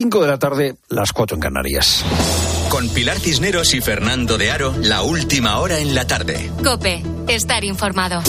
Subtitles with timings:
[0.00, 2.04] 5 de la tarde, las 4 en Canarias.
[2.70, 6.52] Con Pilar Cisneros y Fernando de Aro, la última hora en la tarde.
[6.62, 8.22] Cope, estar informado.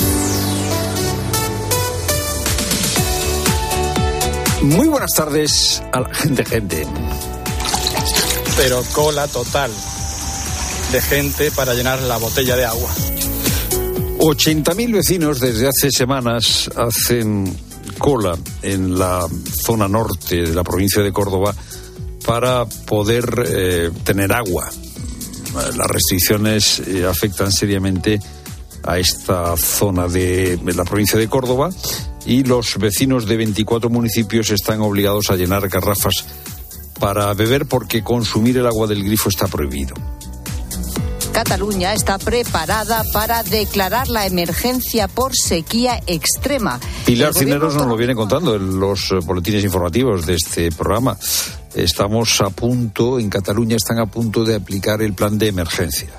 [4.63, 6.87] Muy buenas tardes a la gente, gente.
[8.57, 9.69] Pero cola total
[10.91, 12.89] de gente para llenar la botella de agua.
[14.17, 17.68] 80.000 vecinos desde hace semanas hacen
[17.99, 19.27] cola en la
[19.63, 21.53] zona norte de la provincia de Córdoba
[22.25, 24.69] para poder eh, tener agua.
[25.53, 28.19] Las restricciones eh, afectan seriamente
[28.83, 31.69] a esta zona de, la provincia de Córdoba
[32.25, 36.25] y los vecinos de 24 municipios están obligados a llenar garrafas
[36.99, 39.95] para beber porque consumir el agua del grifo está prohibido.
[41.31, 46.79] Cataluña está preparada para declarar la emergencia por sequía extrema.
[47.05, 51.17] Pilar Cineros nos lo viene contando en los eh, boletines informativos de este programa.
[51.75, 56.09] Estamos a punto, en Cataluña están a punto de aplicar el plan de emergencia.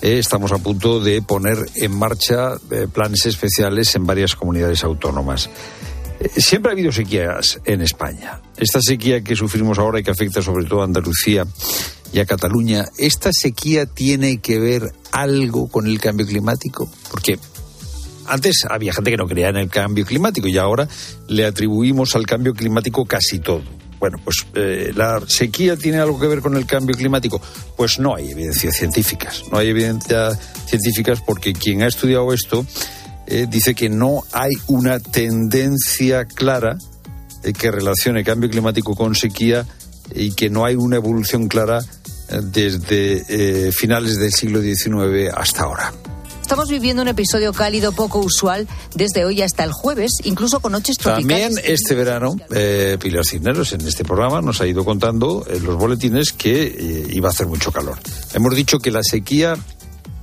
[0.00, 5.50] Eh, Estamos a punto de poner en marcha eh, planes especiales en varias comunidades autónomas.
[6.20, 8.40] Eh, Siempre ha habido sequías en España.
[8.56, 11.44] Esta sequía que sufrimos ahora y que afecta sobre todo a Andalucía
[12.12, 16.90] y a Cataluña, ¿esta sequía tiene que ver algo con el cambio climático?
[17.10, 17.38] Porque
[18.26, 20.88] antes había gente que no creía en el cambio climático y ahora
[21.28, 23.62] le atribuimos al cambio climático casi todo.
[23.98, 27.40] Bueno, pues eh, la sequía tiene algo que ver con el cambio climático.
[27.76, 29.42] Pues no hay evidencias científicas.
[29.50, 32.64] No hay evidencias científicas porque quien ha estudiado esto
[33.26, 36.78] eh, dice que no hay una tendencia clara
[37.58, 39.66] que relacione cambio climático con sequía
[40.14, 41.80] y que no hay una evolución clara
[42.28, 45.92] desde eh, finales del siglo XIX hasta ahora.
[46.48, 50.96] Estamos viviendo un episodio cálido poco usual desde hoy hasta el jueves, incluso con noches
[50.96, 51.54] tropicales.
[51.54, 55.76] También este verano, eh, Pilar Cisneros en este programa nos ha ido contando en los
[55.76, 57.98] boletines que eh, iba a hacer mucho calor.
[58.32, 59.56] Hemos dicho que la sequía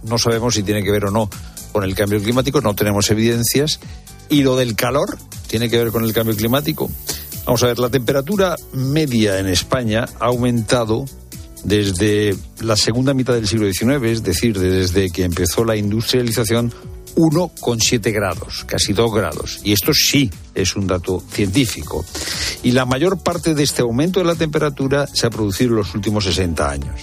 [0.01, 1.29] no sabemos si tiene que ver o no
[1.71, 3.79] con el cambio climático, no tenemos evidencias.
[4.27, 6.89] Y lo del calor tiene que ver con el cambio climático.
[7.45, 11.05] Vamos a ver, la temperatura media en España ha aumentado
[11.65, 16.71] desde la segunda mitad del siglo XIX, es decir, desde que empezó la industrialización,
[17.15, 19.59] 1,7 grados, casi 2 grados.
[19.63, 22.05] Y esto sí es un dato científico.
[22.61, 25.95] Y la mayor parte de este aumento de la temperatura se ha producido en los
[25.95, 27.01] últimos 60 años.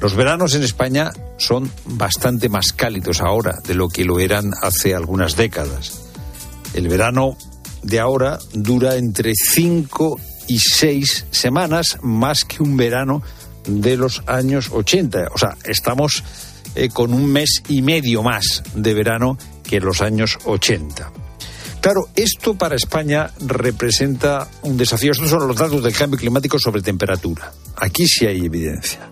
[0.00, 4.94] Los veranos en España son bastante más cálidos ahora de lo que lo eran hace
[4.94, 6.02] algunas décadas.
[6.72, 7.36] El verano
[7.82, 13.22] de ahora dura entre 5 y 6 semanas más que un verano
[13.68, 15.28] de los años 80.
[15.34, 16.24] O sea, estamos
[16.74, 21.12] eh, con un mes y medio más de verano que en los años 80.
[21.80, 25.12] Claro, esto para España representa un desafío.
[25.12, 27.52] Estos son los datos del cambio climático sobre temperatura.
[27.76, 29.08] Aquí sí hay evidencia.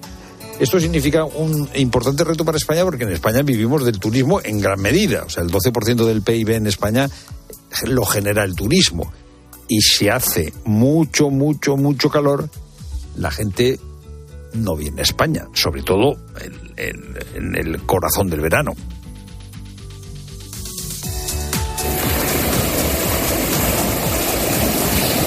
[0.58, 4.80] Esto significa un importante reto para España porque en España vivimos del turismo en gran
[4.80, 5.24] medida.
[5.24, 7.08] O sea, el 12% del PIB en España
[7.84, 9.12] lo genera el turismo.
[9.68, 12.48] Y si hace mucho, mucho, mucho calor,
[13.16, 13.78] la gente
[14.56, 16.16] no viene a España, sobre todo
[16.76, 18.74] en, el corazón del verano.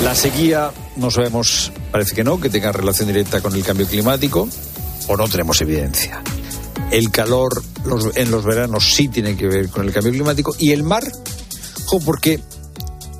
[0.04, 4.48] La sequía, no sabemos, parece que no, que tenga relación directa con el cambio climático,
[5.08, 6.22] o no tenemos evidencia.
[6.92, 7.62] El calor
[8.16, 10.56] en los veranos sí tiene que ver con el cambio climático.
[10.58, 11.04] Y el mar,
[11.86, 12.40] jo, porque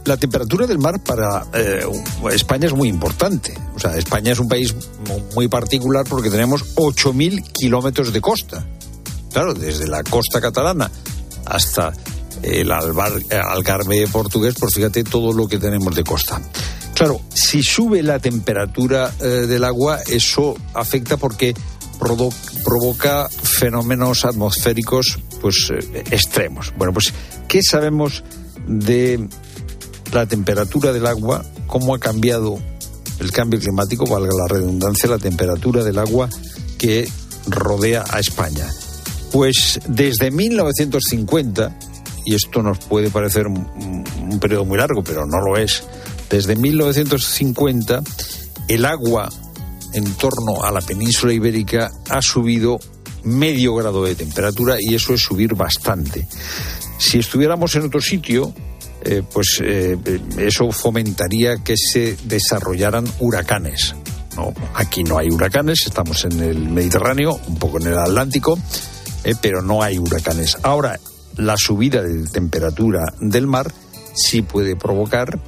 [0.10, 1.86] la temperatura del mar para eh,
[2.34, 3.54] España es muy importante.
[3.76, 4.74] O sea, España es un país
[5.08, 8.66] mu- muy particular porque tenemos 8.000 kilómetros de costa.
[9.32, 10.90] Claro, desde la costa catalana
[11.46, 11.94] hasta
[12.42, 16.42] el Albar- eh, Algarve portugués, pues fíjate todo lo que tenemos de costa.
[16.96, 21.54] Claro, si sube la temperatura eh, del agua, eso afecta porque
[22.64, 25.72] provoca fenómenos atmosféricos pues
[26.12, 26.74] extremos.
[26.78, 27.14] Bueno, pues
[27.48, 28.24] ¿qué sabemos
[28.68, 29.28] de
[30.14, 32.60] la temperatura del agua, cómo ha cambiado
[33.20, 36.30] el cambio climático, valga la redundancia, la temperatura del agua
[36.78, 37.08] que
[37.48, 38.68] rodea a España.
[39.32, 41.78] Pues desde 1950,
[42.26, 45.84] y esto nos puede parecer un, periodo muy largo, pero no lo es,
[46.30, 48.02] desde 1950
[48.68, 49.30] el agua
[49.94, 52.80] en torno a la península ibérica ha subido
[53.24, 56.28] medio grado de temperatura y eso es subir bastante.
[57.00, 58.54] Si estuviéramos en otro sitio,
[59.02, 59.98] eh, pues eh,
[60.38, 63.96] eso fomentaría que se desarrollaran huracanes.
[64.36, 64.54] ¿no?
[64.74, 68.60] Aquí no hay huracanes, estamos en el Mediterráneo, un poco en el Atlántico,
[69.24, 70.58] eh, pero no hay huracanes.
[70.64, 71.00] Ahora,
[71.38, 73.72] la subida de temperatura del mar
[74.14, 75.40] sí puede provocar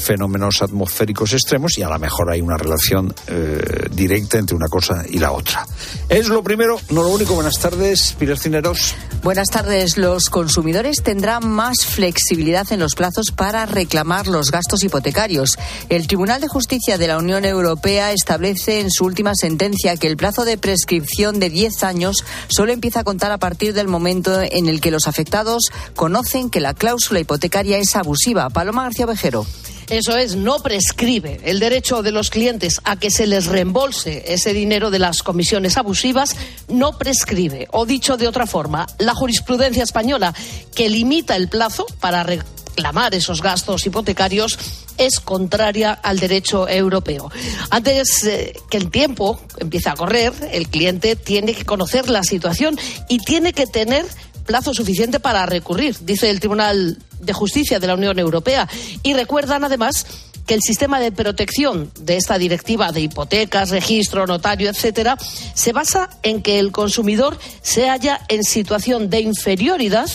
[0.00, 3.60] fenómenos atmosféricos extremos y a lo mejor hay una relación eh,
[3.92, 5.66] directa entre una cosa y la otra.
[6.08, 7.34] Es lo primero, no lo único.
[7.34, 8.94] Buenas tardes, Pilar Cineros.
[9.22, 9.98] Buenas tardes.
[9.98, 15.58] Los consumidores tendrán más flexibilidad en los plazos para reclamar los gastos hipotecarios.
[15.88, 20.16] El Tribunal de Justicia de la Unión Europea establece en su última sentencia que el
[20.16, 24.68] plazo de prescripción de 10 años solo empieza a contar a partir del momento en
[24.68, 25.64] el que los afectados
[25.94, 28.48] conocen que la cláusula hipotecaria es abusiva.
[28.48, 29.46] Paloma García Vejero.
[29.90, 34.52] Eso es, no prescribe el derecho de los clientes a que se les reembolse ese
[34.52, 36.36] dinero de las comisiones abusivas,
[36.68, 37.66] no prescribe.
[37.72, 40.32] O dicho de otra forma, la jurisprudencia española
[40.76, 44.56] que limita el plazo para reclamar esos gastos hipotecarios
[44.96, 47.28] es contraria al derecho europeo.
[47.70, 52.78] Antes eh, que el tiempo empiece a correr, el cliente tiene que conocer la situación
[53.08, 54.06] y tiene que tener
[54.46, 58.68] plazo suficiente para recurrir, dice el Tribunal de Justicia de la Unión Europea.
[59.02, 60.06] Y recuerdan además
[60.46, 65.16] que el sistema de protección de esta directiva de hipotecas, registro, notario, etcétera,
[65.54, 70.10] se basa en que el consumidor se halla en situación de inferioridad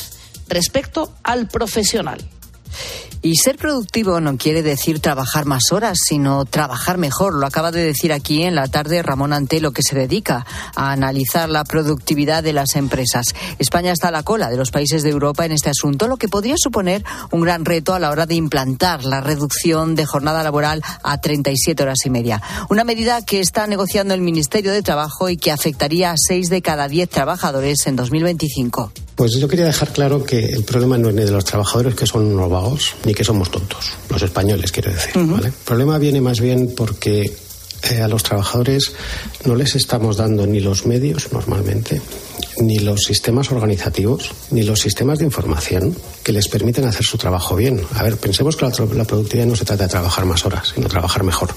[0.50, 2.20] respecto al profesional.
[3.26, 7.34] Y ser productivo no quiere decir trabajar más horas, sino trabajar mejor.
[7.34, 10.46] Lo acaba de decir aquí en la tarde Ramón Antelo, que se dedica
[10.76, 13.34] a analizar la productividad de las empresas.
[13.58, 16.28] España está a la cola de los países de Europa en este asunto, lo que
[16.28, 20.84] podría suponer un gran reto a la hora de implantar la reducción de jornada laboral
[21.02, 22.44] a 37 horas y media.
[22.70, 26.62] Una medida que está negociando el Ministerio de Trabajo y que afectaría a 6 de
[26.62, 28.92] cada 10 trabajadores en 2025.
[29.16, 32.06] Pues yo quería dejar claro que el problema no es ni de los trabajadores que
[32.06, 35.14] son unos vagos, ni que somos tontos, los españoles quiero decir.
[35.16, 37.34] El problema viene más bien porque
[37.90, 38.94] eh, a los trabajadores
[39.46, 42.02] no les estamos dando ni los medios normalmente,
[42.62, 47.56] ni los sistemas organizativos, ni los sistemas de información que les permiten hacer su trabajo
[47.56, 47.82] bien.
[47.96, 50.88] A ver, pensemos que la, la productividad no se trata de trabajar más horas, sino
[50.88, 51.50] trabajar mejor.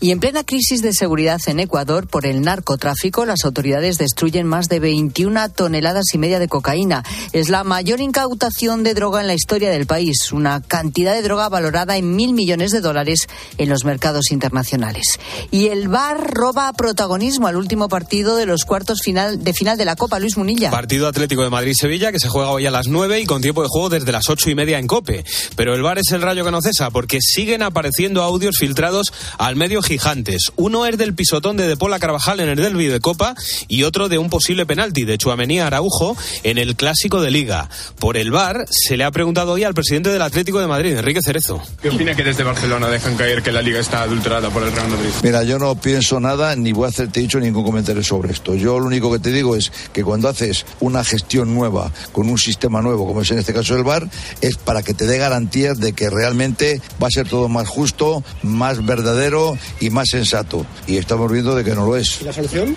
[0.00, 4.68] Y en plena crisis de seguridad en Ecuador por el narcotráfico, las autoridades destruyen más
[4.68, 7.02] de 21 toneladas y media de cocaína.
[7.32, 11.48] Es la mayor incautación de droga en la historia del país, una cantidad de droga
[11.48, 15.18] valorada en mil millones de dólares en los mercados internacionales.
[15.50, 19.84] Y el VAR roba protagonismo al último partido de los cuartos final, de final de
[19.84, 20.70] la Copa, Luis Munilla.
[20.70, 23.68] Partido Atlético de Madrid-Sevilla que se juega hoy a las 9 y con tiempo de
[23.68, 25.24] juego desde las ocho y media en Cope.
[25.56, 29.56] Pero el VAR es el rayo que no cesa porque siguen apareciendo audios filtrados al
[29.56, 30.52] medio gigantes.
[30.56, 33.34] Uno es del pisotón de Depola Carvajal en el Derby de Copa
[33.68, 37.70] y otro de un posible penalti de Chuamenía Araujo en el Clásico de Liga.
[37.98, 41.20] Por el VAR se le ha preguntado hoy al presidente del Atlético de Madrid, Enrique
[41.22, 41.62] Cerezo.
[41.80, 44.88] ¿Qué opina que desde Barcelona dejan caer que la Liga está adulterada por el Real
[44.88, 45.08] Madrid?
[45.22, 48.54] Mira, yo no pienso nada ni voy a hacerte dicho ningún comentario sobre esto.
[48.54, 52.36] Yo lo único que te digo es que cuando haces una gestión nueva con un
[52.36, 54.06] sistema nuevo, como es en este caso el VAR,
[54.42, 58.22] es para que te dé garantías de que realmente va a ser todo más justo,
[58.42, 60.66] más verdadero y más sensato.
[60.86, 62.20] Y estamos viendo de que no lo es.
[62.20, 62.76] ¿Y la solución?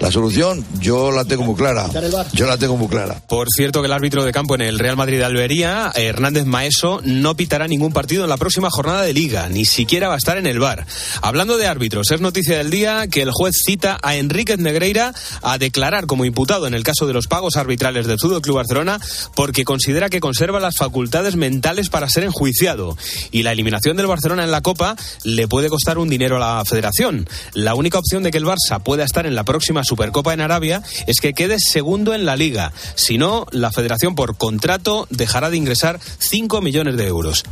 [0.00, 1.88] La solución yo la tengo muy clara.
[2.32, 3.20] Yo la tengo muy clara.
[3.26, 7.00] Por cierto que el árbitro de campo en el Real Madrid de Albería, Hernández Maeso,
[7.04, 10.36] no pitará ningún partido en la próxima jornada de liga, ni siquiera va a estar
[10.36, 10.86] en el bar.
[11.20, 15.12] Hablando de árbitros, es noticia del día que el juez cita a Enríquez Negreira
[15.42, 19.00] a declarar como imputado en el caso de los pagos arbitrales del Fútbol Club Barcelona
[19.34, 22.96] porque considera que conserva las facultades mentales para ser enjuiciado
[23.30, 26.64] y la eliminación del Barcelona en la Copa le puede costar un dinero a la
[26.64, 27.28] Federación.
[27.52, 30.82] La única opción de que el Barça pueda estar en la próxima Supercopa en Arabia
[31.06, 32.72] es que quede segundo en la liga.
[32.94, 37.44] Si no, la federación por contrato dejará de ingresar 5 millones de euros.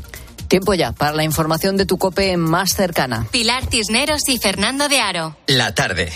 [0.48, 3.26] Tiempo ya para la información de tu cope más cercana.
[3.30, 5.36] Pilar Tisneros y Fernando de Aro.
[5.46, 6.12] La tarde.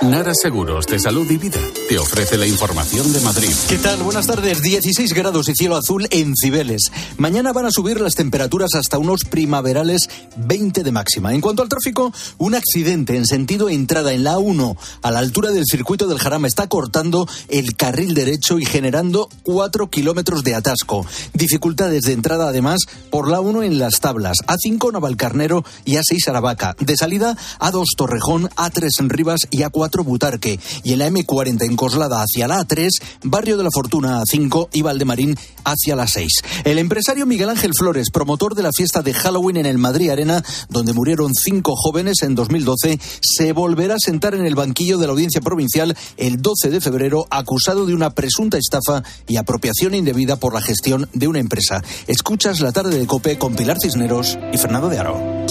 [0.00, 3.50] Nara Seguros de Salud y Vida te ofrece la información de Madrid.
[3.68, 4.00] ¿Qué tal?
[4.04, 4.62] Buenas tardes.
[4.62, 6.92] 16 grados y cielo azul en Cibeles.
[7.16, 11.34] Mañana van a subir las temperaturas hasta unos primaverales 20 de máxima.
[11.34, 15.50] En cuanto al tráfico, un accidente en sentido entrada en la A1 a la altura
[15.50, 21.06] del circuito del Jarama está cortando el carril derecho y generando 4 kilómetros de atasco.
[21.34, 24.38] Dificultades de entrada además por la 1 en las tablas.
[24.46, 26.76] A5 Navalcarnero y A6 Aravaca.
[26.78, 31.76] De salida A2 Torrejón, A3 en Rivas y A4 Butarque y en la M40 en
[31.76, 32.88] Coslada hacia la A3,
[33.24, 36.28] Barrio de la Fortuna A5 y Valdemarín hacia la 6.
[36.64, 40.42] El empresario Miguel Ángel Flores, promotor de la fiesta de Halloween en el Madrid Arena,
[40.68, 45.12] donde murieron cinco jóvenes en 2012, se volverá a sentar en el banquillo de la
[45.12, 50.54] audiencia provincial el 12 de febrero acusado de una presunta estafa y apropiación indebida por
[50.54, 51.82] la gestión de una empresa.
[52.06, 55.47] Escuchas la tarde de Cope con Pilar Cisneros y Fernando de Aro.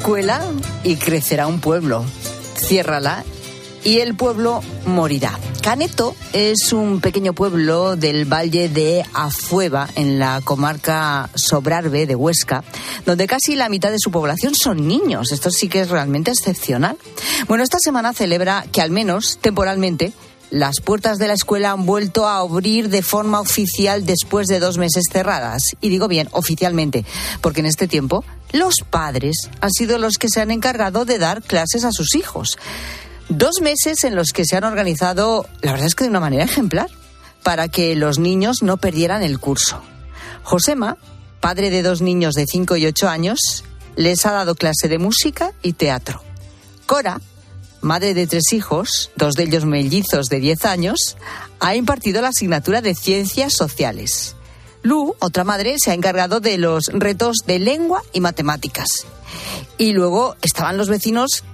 [0.00, 0.40] Escuela
[0.82, 2.06] y crecerá un pueblo.
[2.56, 3.22] Ciérrala
[3.84, 5.38] y el pueblo morirá.
[5.62, 12.64] Caneto es un pequeño pueblo del valle de Afueva, en la comarca Sobrarbe de Huesca,
[13.04, 15.32] donde casi la mitad de su población son niños.
[15.32, 16.96] Esto sí que es realmente excepcional.
[17.46, 20.14] Bueno, esta semana celebra que al menos temporalmente
[20.48, 24.78] las puertas de la escuela han vuelto a abrir de forma oficial después de dos
[24.78, 25.62] meses cerradas.
[25.82, 27.04] Y digo bien, oficialmente,
[27.42, 31.42] porque en este tiempo los padres han sido los que se han encargado de dar
[31.42, 32.58] clases a sus hijos.
[33.28, 36.44] Dos meses en los que se han organizado, la verdad es que de una manera
[36.44, 36.88] ejemplar,
[37.42, 39.82] para que los niños no perdieran el curso.
[40.42, 40.96] Josema,
[41.40, 43.64] padre de dos niños de 5 y 8 años,
[43.96, 46.22] les ha dado clase de música y teatro.
[46.86, 47.20] Cora,
[47.80, 51.16] madre de tres hijos, dos de ellos mellizos de 10 años,
[51.60, 54.36] ha impartido la asignatura de Ciencias Sociales.
[54.82, 59.06] Lu, otra madre, se ha encargado de los retos de lengua y matemáticas.
[59.78, 61.44] Y luego estaban los vecinos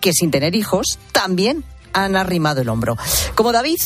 [0.00, 2.96] que sin tener hijos también han arrimado el hombro.
[3.34, 3.80] Como David,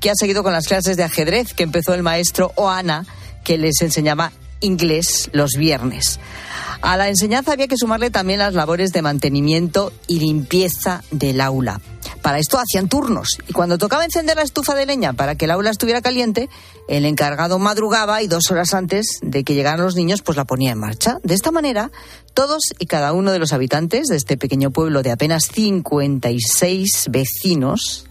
[0.00, 3.06] que ha seguido con las clases de ajedrez que empezó el maestro Oana,
[3.44, 6.18] que les enseñaba inglés los viernes.
[6.80, 11.80] A la enseñanza había que sumarle también las labores de mantenimiento y limpieza del aula.
[12.22, 15.50] Para esto hacían turnos y cuando tocaba encender la estufa de leña para que el
[15.50, 16.48] aula estuviera caliente,
[16.88, 20.70] el encargado madrugaba y dos horas antes de que llegaran los niños pues la ponía
[20.70, 21.18] en marcha.
[21.24, 21.90] De esta manera,
[22.32, 28.06] todos y cada uno de los habitantes de este pequeño pueblo de apenas 56 vecinos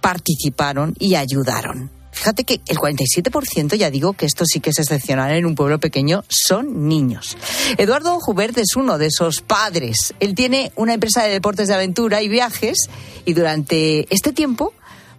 [0.00, 1.95] participaron y ayudaron.
[2.16, 5.78] Fíjate que el 47%, ya digo que esto sí que es excepcional en un pueblo
[5.78, 7.36] pequeño, son niños.
[7.76, 10.14] Eduardo Jubert es uno de esos padres.
[10.18, 12.88] Él tiene una empresa de deportes de aventura y viajes
[13.26, 14.72] y durante este tiempo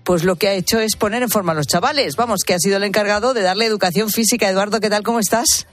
[0.04, 2.16] pues lo que ha hecho es poner en forma a los chavales.
[2.16, 4.50] Vamos, que ha sido el encargado de darle educación física.
[4.50, 5.04] Eduardo, ¿qué tal?
[5.04, 5.68] ¿Cómo estás?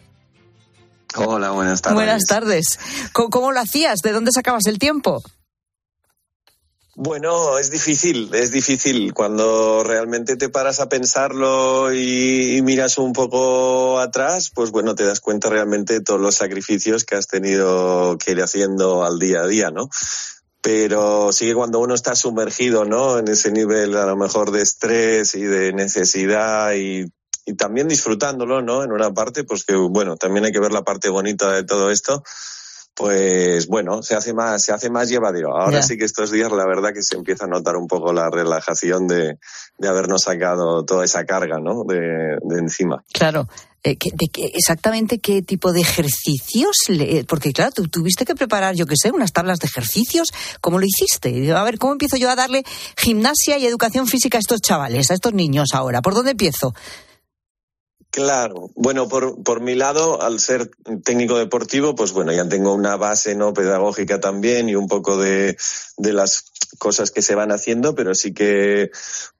[1.16, 1.94] Hola, buenas tardes.
[1.94, 2.78] Buenas tardes.
[3.12, 4.00] ¿Cómo, cómo lo hacías?
[4.00, 5.22] ¿De dónde sacabas el tiempo?
[6.96, 9.12] Bueno, es difícil, es difícil.
[9.12, 15.18] Cuando realmente te paras a pensarlo y, miras un poco atrás, pues bueno, te das
[15.18, 19.46] cuenta realmente de todos los sacrificios que has tenido que ir haciendo al día a
[19.48, 19.88] día, ¿no?
[20.60, 23.18] Pero sí que cuando uno está sumergido, ¿no?
[23.18, 27.06] En ese nivel a lo mejor de estrés y de necesidad y,
[27.58, 28.84] también disfrutándolo, ¿no?
[28.84, 32.22] En una parte, pues bueno, también hay que ver la parte bonita de todo esto
[32.94, 35.56] pues bueno, se hace más, se hace más llevadero.
[35.56, 38.30] Ahora sí que estos días la verdad que se empieza a notar un poco la
[38.30, 39.38] relajación de,
[39.78, 41.84] de habernos sacado toda esa carga, ¿no?
[41.84, 43.04] De, de encima.
[43.12, 43.48] Claro.
[43.86, 46.76] Eh, de, exactamente qué tipo de ejercicios?
[46.88, 50.28] Le, porque claro, tú tuviste que preparar, yo qué sé, unas tablas de ejercicios.
[50.60, 51.52] ¿Cómo lo hiciste?
[51.52, 52.64] A ver, ¿cómo empiezo yo a darle
[52.96, 56.00] gimnasia y educación física a estos chavales, a estos niños ahora?
[56.00, 56.74] ¿Por dónde empiezo?
[58.14, 60.70] Claro, bueno, por, por mi lado, al ser
[61.02, 65.56] técnico deportivo, pues bueno, ya tengo una base no pedagógica también y un poco de,
[65.96, 66.44] de las
[66.78, 68.90] cosas que se van haciendo, pero sí que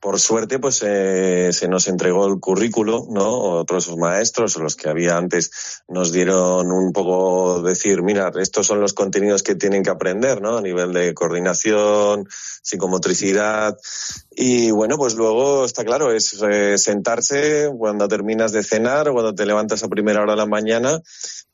[0.01, 3.31] por suerte pues eh, se nos entregó el currículo, ¿no?
[3.31, 8.93] Otros maestros, los que había antes, nos dieron un poco decir, mira, estos son los
[8.93, 10.59] contenidos que tienen que aprender, ¿no?
[10.59, 12.29] A nivel de coordinación,
[12.63, 13.77] psicomotricidad.
[14.31, 19.35] Y bueno, pues luego está claro, es eh, sentarse cuando terminas de cenar o cuando
[19.35, 21.01] te levantas a primera hora de la mañana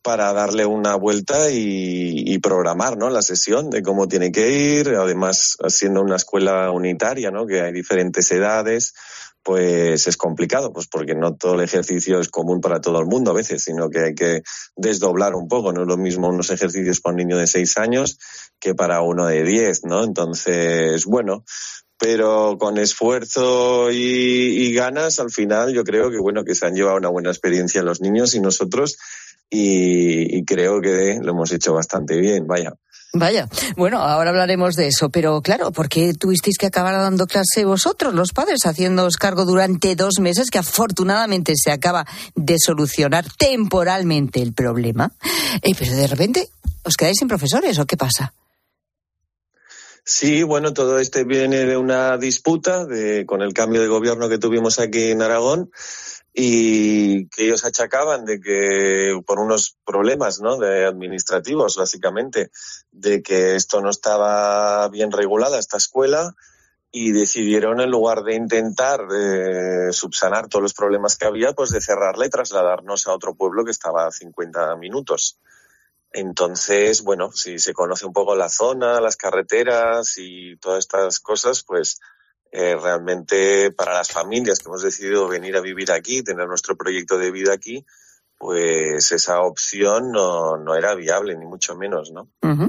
[0.02, 3.10] para darle una vuelta y, programar ¿no?
[3.10, 7.46] la sesión de cómo tiene que ir, además siendo una escuela unitaria, ¿no?
[7.46, 8.94] que hay diferentes edades,
[9.42, 13.30] pues es complicado, pues porque no todo el ejercicio es común para todo el mundo
[13.30, 14.42] a veces, sino que hay que
[14.74, 18.18] desdoblar un poco, no es lo mismo unos ejercicios para un niño de seis años
[18.58, 20.02] que para uno de diez, ¿no?
[20.04, 21.44] Entonces, bueno,
[21.98, 26.74] pero con esfuerzo y, y, ganas, al final yo creo que bueno que se han
[26.74, 28.98] llevado una buena experiencia los niños y nosotros
[29.50, 32.72] y, y creo que lo hemos hecho bastante bien, vaya.
[33.12, 37.64] Vaya, bueno, ahora hablaremos de eso, pero claro, ¿por qué tuvisteis que acabar dando clase
[37.64, 44.40] vosotros, los padres, haciéndoos cargo durante dos meses, que afortunadamente se acaba de solucionar temporalmente
[44.40, 45.12] el problema?
[45.60, 46.50] Eh, pero de repente,
[46.84, 48.32] ¿os quedáis sin profesores o qué pasa?
[50.04, 54.38] Sí, bueno, todo este viene de una disputa de, con el cambio de gobierno que
[54.38, 55.72] tuvimos aquí en Aragón
[56.32, 60.58] y que ellos achacaban de que por unos problemas ¿no?
[60.58, 62.50] de administrativos básicamente
[62.92, 66.34] de que esto no estaba bien regulada esta escuela
[66.92, 71.80] y decidieron en lugar de intentar eh, subsanar todos los problemas que había pues de
[71.80, 75.38] cerrarla y trasladarnos a otro pueblo que estaba a 50 minutos
[76.12, 81.64] entonces bueno si se conoce un poco la zona las carreteras y todas estas cosas
[81.64, 82.00] pues
[82.52, 87.16] eh, realmente para las familias que hemos decidido venir a vivir aquí, tener nuestro proyecto
[87.18, 87.84] de vida aquí,
[88.40, 92.26] pues esa opción no, no era viable, ni mucho menos, ¿no?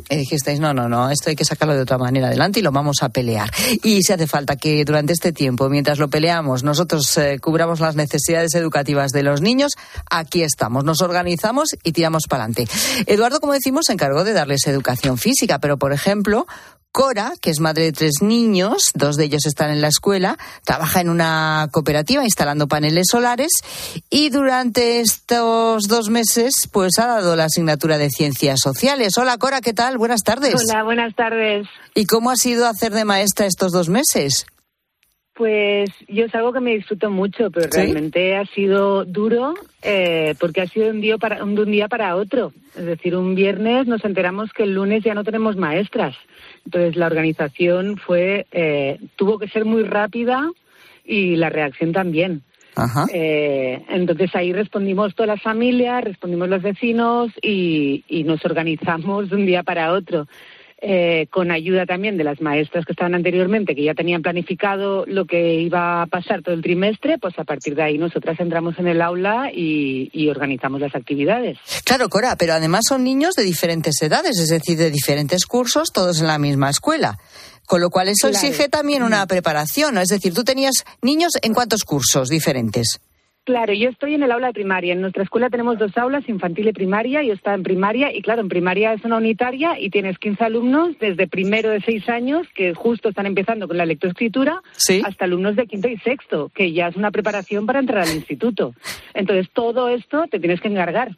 [0.09, 2.73] Y dijisteis, no, no, no, esto hay que sacarlo de otra manera adelante y lo
[2.73, 3.50] vamos a pelear.
[3.81, 7.95] Y si hace falta que durante este tiempo, mientras lo peleamos, nosotros eh, cubramos las
[7.95, 9.71] necesidades educativas de los niños,
[10.09, 12.67] aquí estamos, nos organizamos y tiramos para adelante.
[13.07, 16.47] Eduardo, como decimos, se encargó de darles educación física, pero, por ejemplo,
[16.91, 21.00] Cora, que es madre de tres niños, dos de ellos están en la escuela, trabaja
[21.00, 23.51] en una cooperativa instalando paneles solares
[24.10, 29.13] y durante estos dos meses pues ha dado la asignatura de ciencias sociales.
[29.17, 29.98] Hola Cora, ¿qué tal?
[29.98, 30.55] Buenas tardes.
[30.69, 31.65] Hola, buenas tardes.
[31.95, 34.45] ¿Y cómo ha sido hacer de maestra estos dos meses?
[35.33, 40.62] Pues yo es algo que me disfruto mucho, pero realmente ha sido duro eh, porque
[40.62, 42.51] ha sido un día, para, un día para otro.
[42.75, 46.15] Es decir, un viernes nos enteramos que el lunes ya no tenemos maestras.
[46.65, 50.50] Entonces la organización fue eh, tuvo que ser muy rápida
[51.03, 52.44] y la reacción también.
[53.13, 59.36] Eh, entonces ahí respondimos todas las familias, respondimos los vecinos y, y nos organizamos de
[59.36, 60.27] un día para otro.
[60.83, 65.25] Eh, con ayuda también de las maestras que estaban anteriormente, que ya tenían planificado lo
[65.25, 68.88] que iba a pasar todo el trimestre, pues a partir de ahí nosotras entramos en
[68.88, 71.59] el aula y, y organizamos las actividades.
[71.85, 76.19] Claro, Cora, pero además son niños de diferentes edades, es decir, de diferentes cursos, todos
[76.19, 77.19] en la misma escuela.
[77.67, 80.73] Con lo cual eso exige también una preparación, es decir, tú tenías
[81.03, 83.00] niños en cuántos cursos diferentes.
[83.43, 84.93] Claro, yo estoy en el aula de primaria.
[84.93, 87.24] En nuestra escuela tenemos dos aulas, infantil y primaria.
[87.24, 91.00] Yo estaba en primaria y claro, en primaria es una unitaria y tienes 15 alumnos
[91.00, 94.62] desde primero de seis años, que justo están empezando con la lectoescritura,
[95.03, 98.75] hasta alumnos de quinto y sexto, que ya es una preparación para entrar al instituto.
[99.15, 101.17] Entonces, todo esto te tienes que encargar.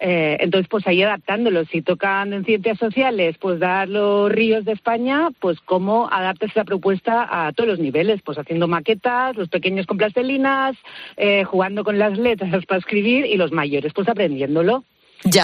[0.00, 1.64] Eh, entonces, pues ahí adaptándolo.
[1.64, 6.64] Si tocan en ciencias sociales, pues dar los ríos de España, pues cómo adaptas esa
[6.64, 10.76] propuesta a todos los niveles, pues haciendo maquetas, los pequeños con plastelinas,
[11.16, 14.84] eh, jugando con las letras para escribir y los mayores, pues aprendiéndolo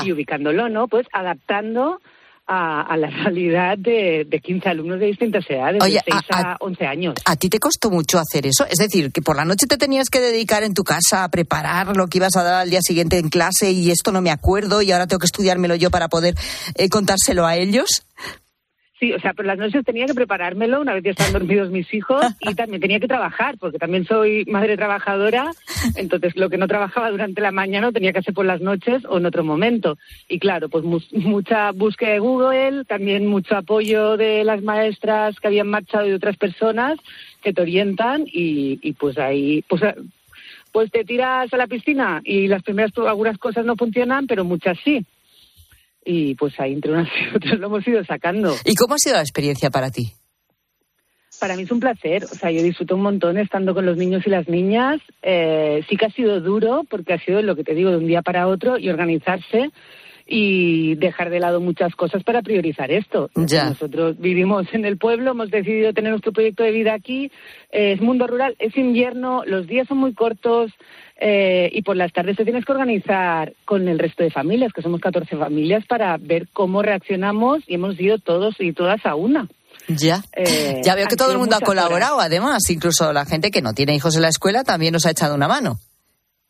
[0.04, 0.86] y ubicándolo, ¿no?
[0.86, 2.00] Pues adaptando
[2.46, 7.14] a, la realidad de, de, 15 alumnos de distintas edades, de 6 a, 11 años.
[7.24, 8.66] ¿A ti te costó mucho hacer eso?
[8.66, 11.96] Es decir, que por la noche te tenías que dedicar en tu casa a preparar
[11.96, 14.82] lo que ibas a dar al día siguiente en clase y esto no me acuerdo
[14.82, 16.34] y ahora tengo que estudiármelo yo para poder
[16.74, 18.04] eh, contárselo a ellos.
[19.04, 21.92] Sí, o sea, por las noches tenía que preparármelo una vez que están dormidos mis
[21.92, 25.50] hijos y también tenía que trabajar, porque también soy madre trabajadora,
[25.96, 29.18] entonces lo que no trabajaba durante la mañana tenía que hacer por las noches o
[29.18, 29.98] en otro momento.
[30.26, 35.68] Y claro, pues mucha búsqueda de Google, también mucho apoyo de las maestras que habían
[35.68, 36.98] marchado y de otras personas
[37.42, 39.82] que te orientan y, y pues ahí, pues
[40.72, 44.78] pues te tiras a la piscina y las primeras algunas cosas no funcionan, pero muchas
[44.82, 45.04] sí
[46.04, 48.54] y pues ahí entre unas y otras lo hemos ido sacando.
[48.64, 50.12] ¿Y cómo ha sido la experiencia para ti?
[51.40, 54.22] Para mí es un placer, o sea, yo disfruto un montón estando con los niños
[54.26, 55.00] y las niñas.
[55.22, 58.06] Eh, sí que ha sido duro porque ha sido lo que te digo de un
[58.06, 59.70] día para otro y organizarse
[60.26, 63.30] y dejar de lado muchas cosas para priorizar esto.
[63.34, 67.30] Nosotros vivimos en el pueblo, hemos decidido tener nuestro proyecto de vida aquí,
[67.70, 70.72] es mundo rural, es invierno, los días son muy cortos
[71.16, 74.82] eh, y por las tardes te tienes que organizar con el resto de familias, que
[74.82, 79.48] somos 14 familias, para ver cómo reaccionamos y hemos ido todos y todas a una.
[79.88, 80.22] Ya.
[80.32, 83.74] Eh, ya veo que todo el mundo ha colaborado, además, incluso la gente que no
[83.74, 85.78] tiene hijos en la escuela también nos ha echado una mano.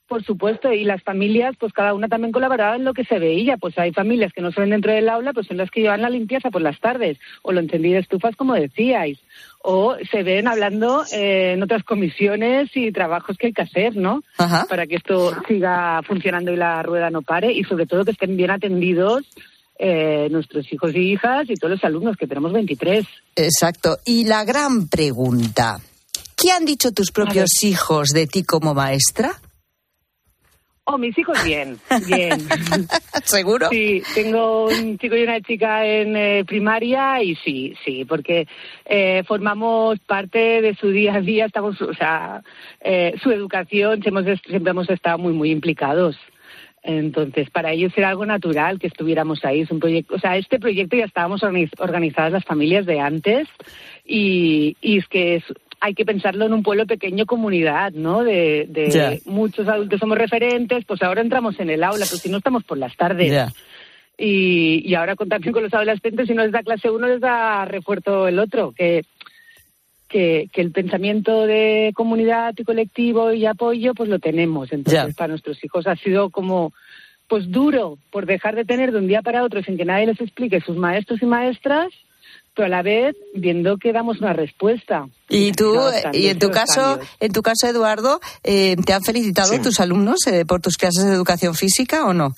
[0.06, 3.56] Por supuesto, y las familias, pues cada una también colaboraba en lo que se veía.
[3.56, 6.02] Pues hay familias que no se ven dentro del aula, pues son las que llevan
[6.02, 9.18] la limpieza por las tardes, o lo encendí de estufas, como decíais,
[9.62, 14.22] o se ven hablando eh, en otras comisiones y trabajos que hay que hacer, ¿no?
[14.68, 18.36] Para que esto siga funcionando y la rueda no pare, y sobre todo que estén
[18.36, 19.24] bien atendidos
[19.78, 23.06] eh, nuestros hijos y hijas y todos los alumnos, que tenemos 23.
[23.36, 23.98] Exacto.
[24.04, 25.80] Y la gran pregunta,
[26.36, 29.40] ¿qué han dicho tus propios hijos de ti como maestra?
[30.86, 32.38] Oh, mis hijos bien, bien.
[33.24, 33.68] ¿Seguro?
[33.70, 38.46] Sí, tengo un chico y una chica en eh, primaria y sí, sí, porque
[38.84, 42.42] eh, formamos parte de su día a día, estamos, o sea,
[42.80, 46.18] eh, su educación, hemos, siempre hemos estado muy, muy implicados.
[46.82, 49.62] Entonces, para ellos era algo natural que estuviéramos ahí.
[49.62, 53.48] Es un proyecto, o sea, este proyecto ya estábamos organizadas las familias de antes
[54.04, 55.44] y, y es que es,
[55.80, 58.24] hay que pensarlo en un pueblo pequeño, comunidad, ¿no?
[58.24, 62.64] De, muchos adultos somos referentes, pues ahora entramos en el aula, pero si no estamos
[62.64, 63.52] por las tardes.
[64.16, 67.20] Y, y, ahora con, también con los adolescentes, si no les da clase uno, les
[67.20, 69.04] da refuerzo el otro, que,
[70.08, 74.72] que, el pensamiento de comunidad y colectivo y apoyo, pues lo tenemos.
[74.72, 76.72] Entonces, para nuestros hijos ha sido como
[77.26, 80.20] pues duro por dejar de tener de un día para otro sin que nadie les
[80.20, 81.88] explique sus maestros y maestras
[82.54, 85.06] pero a la vez viendo que damos una respuesta.
[85.28, 87.08] Y tú, Adaptando y en tu caso, cambios.
[87.20, 89.58] en tu caso, Eduardo, eh, ¿te han felicitado Sí.
[89.60, 92.34] tus alumnos eh, por tus clases de educación física o no?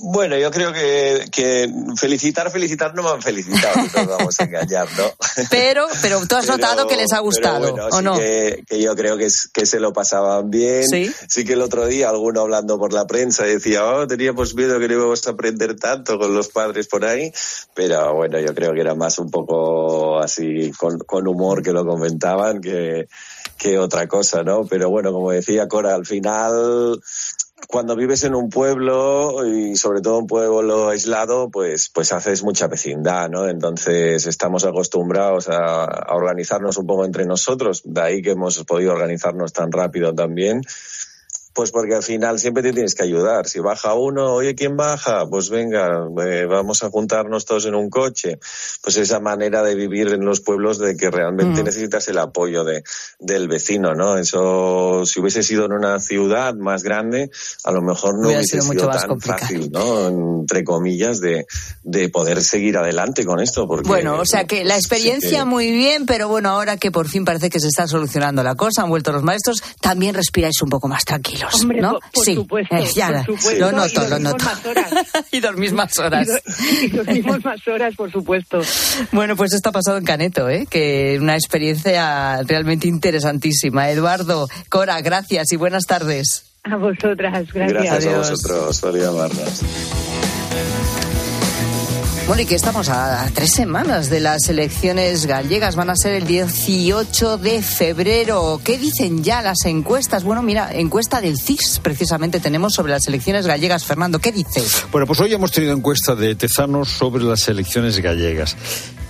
[0.00, 4.44] Bueno, yo creo que, que felicitar, felicitar no me han felicitado, no nos vamos a
[4.44, 5.04] engañar, ¿no?
[5.50, 8.16] Pero, pero tú has Pero- notado que les ha gustado, bueno, ¿o sí no?
[8.18, 10.84] Que, que yo creo que, que se lo pasaban bien.
[10.88, 11.44] Sí.
[11.44, 14.94] que el otro día alguno hablando por la prensa decía, oh, teníamos miedo que no
[14.94, 17.32] íbamos a aprender tanto con los padres por ahí.
[17.74, 21.84] Pero bueno, yo creo que era más un poco así con, con humor que lo
[21.86, 23.08] comentaban que,
[23.58, 24.64] que otra cosa, ¿no?
[24.66, 27.00] Pero bueno, como decía Cora, al final
[27.68, 32.66] cuando vives en un pueblo y sobre todo un pueblo aislado, pues, pues haces mucha
[32.66, 33.48] vecindad, ¿no?
[33.48, 38.92] Entonces estamos acostumbrados a, a organizarnos un poco entre nosotros, de ahí que hemos podido
[38.92, 40.62] organizarnos tan rápido también.
[41.54, 43.46] Pues porque al final siempre te tienes que ayudar.
[43.46, 45.26] Si baja uno, oye, ¿quién baja?
[45.28, 48.38] Pues venga, eh, vamos a juntarnos todos en un coche.
[48.82, 51.64] Pues esa manera de vivir en los pueblos de que realmente Mm.
[51.66, 52.82] necesitas el apoyo de,
[53.18, 54.16] del vecino, ¿no?
[54.16, 57.30] Eso, si hubiese sido en una ciudad más grande,
[57.64, 59.40] a lo mejor no Hubiera hubiese sido mucho sido más tan complicado.
[59.40, 60.08] fácil, ¿no?
[60.40, 61.46] Entre comillas, de,
[61.82, 63.66] de poder seguir adelante con esto.
[63.66, 66.90] Porque, Bueno, o sea que la sí experiencia que- muy bien, pero bueno, ahora que
[66.90, 70.60] por fin parece que se está solucionando la cosa, han vuelto los maestros, también respiráis
[70.62, 71.04] un poco más
[71.50, 71.92] tranquilos, Hombre, ¿no?
[71.92, 73.60] por, por sí, supuesto, eh, ya, por supuesto.
[73.60, 74.44] lo y noto, lo dormimos noto.
[74.44, 74.92] más horas.
[75.32, 76.28] y dormís más horas.
[76.28, 78.60] Y, do- y dormimos más horas, por supuesto.
[79.12, 80.66] Bueno, pues esto ha pasado en Caneto, ¿eh?
[80.68, 83.90] que una experiencia realmente interesantísima.
[83.90, 86.44] Eduardo, Cora, gracias y buenas tardes.
[86.64, 87.72] A vosotras, gracias.
[87.72, 88.14] Gracias Adiós.
[88.28, 89.62] a vosotros por llamarnos.
[92.32, 95.76] Bueno, y que estamos a, tres semanas de las elecciones gallegas.
[95.76, 98.58] Van a ser el 18 de febrero.
[98.64, 100.24] ¿Qué dicen ya las encuestas?
[100.24, 103.84] Bueno, mira, encuesta del CIS precisamente tenemos sobre las elecciones gallegas.
[103.84, 104.62] Fernando, ¿qué dice?
[104.90, 108.56] Bueno, pues hoy hemos tenido encuesta de Tezanos sobre las elecciones gallegas.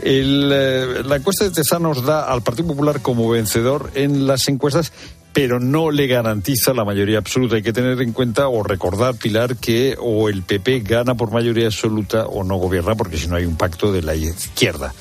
[0.02, 4.92] Eh, la encuesta de Tezanos da al Partido Popular como vencedor en las encuestas,
[5.32, 7.56] pero no le garantiza la mayoría absoluta.
[7.56, 11.66] Hay que tener en cuenta o recordar, Pilar, que o el PP gana por mayoría
[11.66, 14.92] absoluta o no gobierna, porque si no hay un pacto de la izquierda.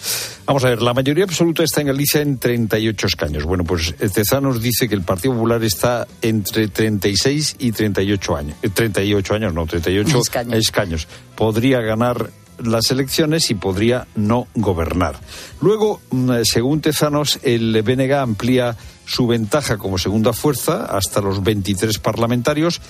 [0.46, 3.44] Vamos a ver, la mayoría absoluta está en Galicia en 38 escaños.
[3.46, 8.58] Bueno, pues Tezanos dice que el Partido Popular está entre 36 y 38 años.
[8.62, 10.56] Eh, 38 años, no, 38 Escaños.
[10.56, 11.08] escaños.
[11.36, 12.30] Podría ganar
[12.66, 15.20] las elecciones y podría no gobernar.
[15.62, 22.00] Luego, mm, según Tezanos, el BNG amplía su ventaja como segunda fuerza hasta los 23
[22.00, 22.82] parlamentarios.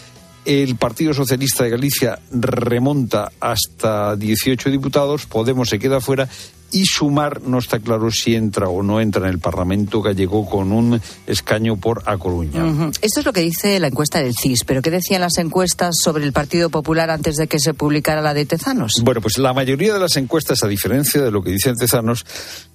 [0.46, 6.28] El Partido Socialista de Galicia remonta hasta 18 diputados, Podemos se queda fuera
[6.72, 10.72] y Sumar no está claro si entra o no entra en el Parlamento gallego con
[10.72, 12.92] un escaño por A Coruña.
[13.02, 16.24] Esto es lo que dice la encuesta del CIS, pero ¿qué decían las encuestas sobre
[16.24, 19.02] el Partido Popular antes de que se publicara la de Tezanos?
[19.04, 22.26] Bueno, pues la mayoría de las encuestas, a diferencia de lo que dicen Tezanos,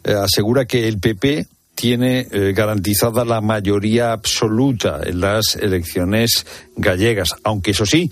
[0.04, 7.30] eh, asegura que el PP tiene eh, garantizada la mayoría absoluta en las elecciones gallegas,
[7.44, 8.10] aunque eso sí,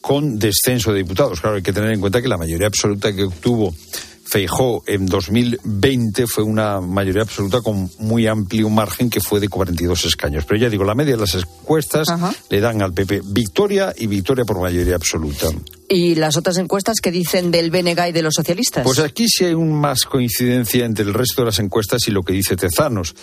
[0.00, 1.40] con descenso de diputados.
[1.40, 3.74] Claro, hay que tener en cuenta que la mayoría absoluta que obtuvo
[4.36, 10.04] Feijó en 2020 fue una mayoría absoluta con muy amplio margen que fue de 42
[10.04, 10.44] escaños.
[10.44, 12.34] Pero ya digo, la media de las encuestas Ajá.
[12.50, 15.46] le dan al PP victoria y victoria por mayoría absoluta.
[15.88, 18.84] ¿Y las otras encuestas que dicen del BNG y de los socialistas?
[18.84, 22.22] Pues aquí sí hay un más coincidencia entre el resto de las encuestas y lo
[22.22, 23.14] que dice Tezanos.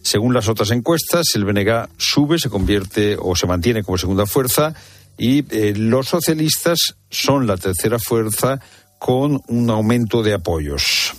[0.00, 4.72] Según las otras encuestas, el BNG sube, se convierte o se mantiene como segunda fuerza
[5.18, 8.60] y eh, los socialistas son la tercera fuerza
[9.04, 11.12] con un aumento de apoyos.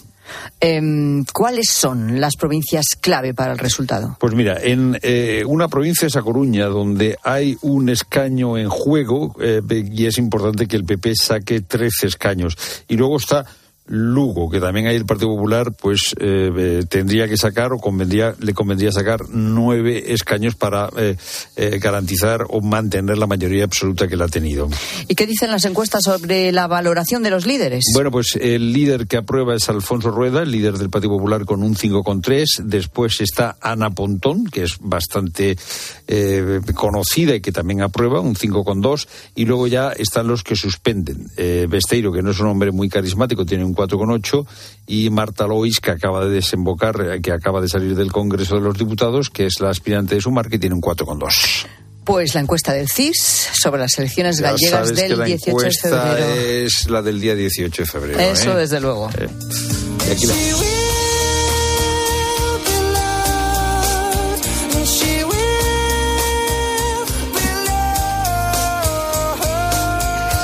[0.59, 4.17] Em, ¿Cuáles son las provincias clave para el resultado?
[4.19, 9.35] Pues mira, en eh, una provincia es A Coruña, donde hay un escaño en juego
[9.39, 12.57] eh, y es importante que el PP saque 13 escaños.
[12.87, 13.45] Y luego está
[13.87, 18.33] Lugo, que también ahí el Partido Popular pues eh, eh, tendría que sacar o convendría,
[18.39, 21.15] le convendría sacar nueve escaños para eh,
[21.79, 24.69] garantizar o mantener la mayoría absoluta que la ha tenido.
[25.07, 27.85] ¿Y qué dicen las encuestas sobre la valoración de los líderes?
[27.93, 31.61] Bueno, pues el líder que aprueba es Alfonso Rueda, el líder del Partido Popular con
[31.61, 32.63] un 5,3.
[32.63, 35.57] Después está Ana Pontón, que es bastante
[36.73, 39.07] conocida y que también aprueba, un 5,2.
[39.35, 41.27] Y luego ya están los que suspenden.
[41.69, 44.45] Besteiro, que no es un hombre muy carismático, tiene un 4,8.
[44.87, 48.61] Y Marta Lois, que acaba de desembocar, eh, que acaba de salir del Congreso de
[48.61, 51.65] los Diputados, que es la aspirante de Sumar, que tiene un 4,2.
[52.03, 55.57] Pues la encuesta del CIS sobre las elecciones Ya gallegas sabes que del la 18
[55.65, 56.35] de febrero.
[56.65, 58.19] es la del día 18 de febrero.
[58.19, 58.61] Eso ¿eh?
[58.61, 59.09] desde luego.
[59.17, 59.27] Eh,
[60.07, 60.35] y aquí la-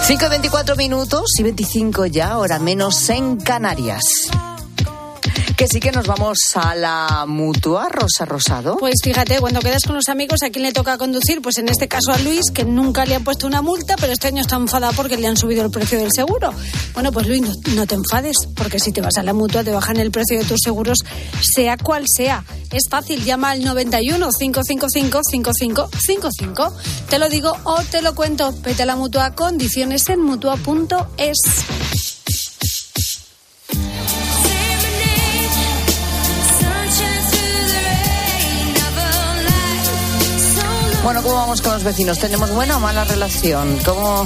[0.04, 4.32] 5 y 24 minutos y 25 ya, hora menos en Canarias.
[5.58, 8.78] Que sí que nos vamos a la mutua, Rosa Rosado.
[8.78, 11.42] Pues fíjate, cuando quedas con los amigos, ¿a quién le toca conducir?
[11.42, 14.28] Pues en este caso a Luis, que nunca le han puesto una multa, pero este
[14.28, 16.54] año está enfadado porque le han subido el precio del seguro.
[16.94, 19.98] Bueno, pues Luis, no, te enfades, porque si te vas a la mutua te bajan
[19.98, 21.00] el precio de tus seguros,
[21.42, 22.44] sea cual sea.
[22.72, 26.76] Es fácil, llama al 91 555 5555.
[27.10, 28.54] Te lo digo o te lo cuento.
[28.64, 31.38] Vete a la mutua, condiciones en mutua.es.
[41.04, 42.20] Bueno, ¿cómo vamos con los vecinos?
[42.20, 43.80] ¿Tenemos buena o mala relación?
[43.84, 44.24] ¿Cómo...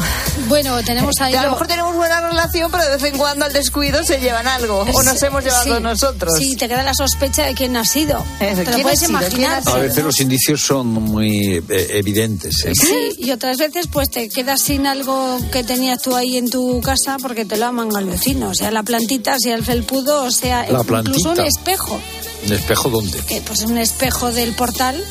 [0.49, 1.33] Bueno, tenemos ahí...
[1.33, 4.45] A lo mejor tenemos buena relación, pero de vez en cuando al descuido se llevan
[4.45, 4.79] algo.
[4.93, 6.33] O nos hemos llevado Sí, nosotros.
[6.37, 8.19] Sí, te queda la sospecha de quién ha sido.
[8.41, 9.63] Eh, Te lo ¿quién puedes imaginar.
[9.65, 12.65] A veces los indicios son muy eh, evidentes.
[12.65, 12.73] ¿eh?
[12.75, 16.81] Sí, y otras veces pues te quedas sin algo que tenías tú ahí en tu
[16.81, 20.63] casa porque te lo aman al vecino, sea la plantita, sea el felpudo, o sea
[20.69, 21.45] La incluso un plantita.
[21.47, 22.01] espejo,
[22.45, 23.17] ¿Un espejo dónde?
[23.19, 25.01] que pues un espejo del portal.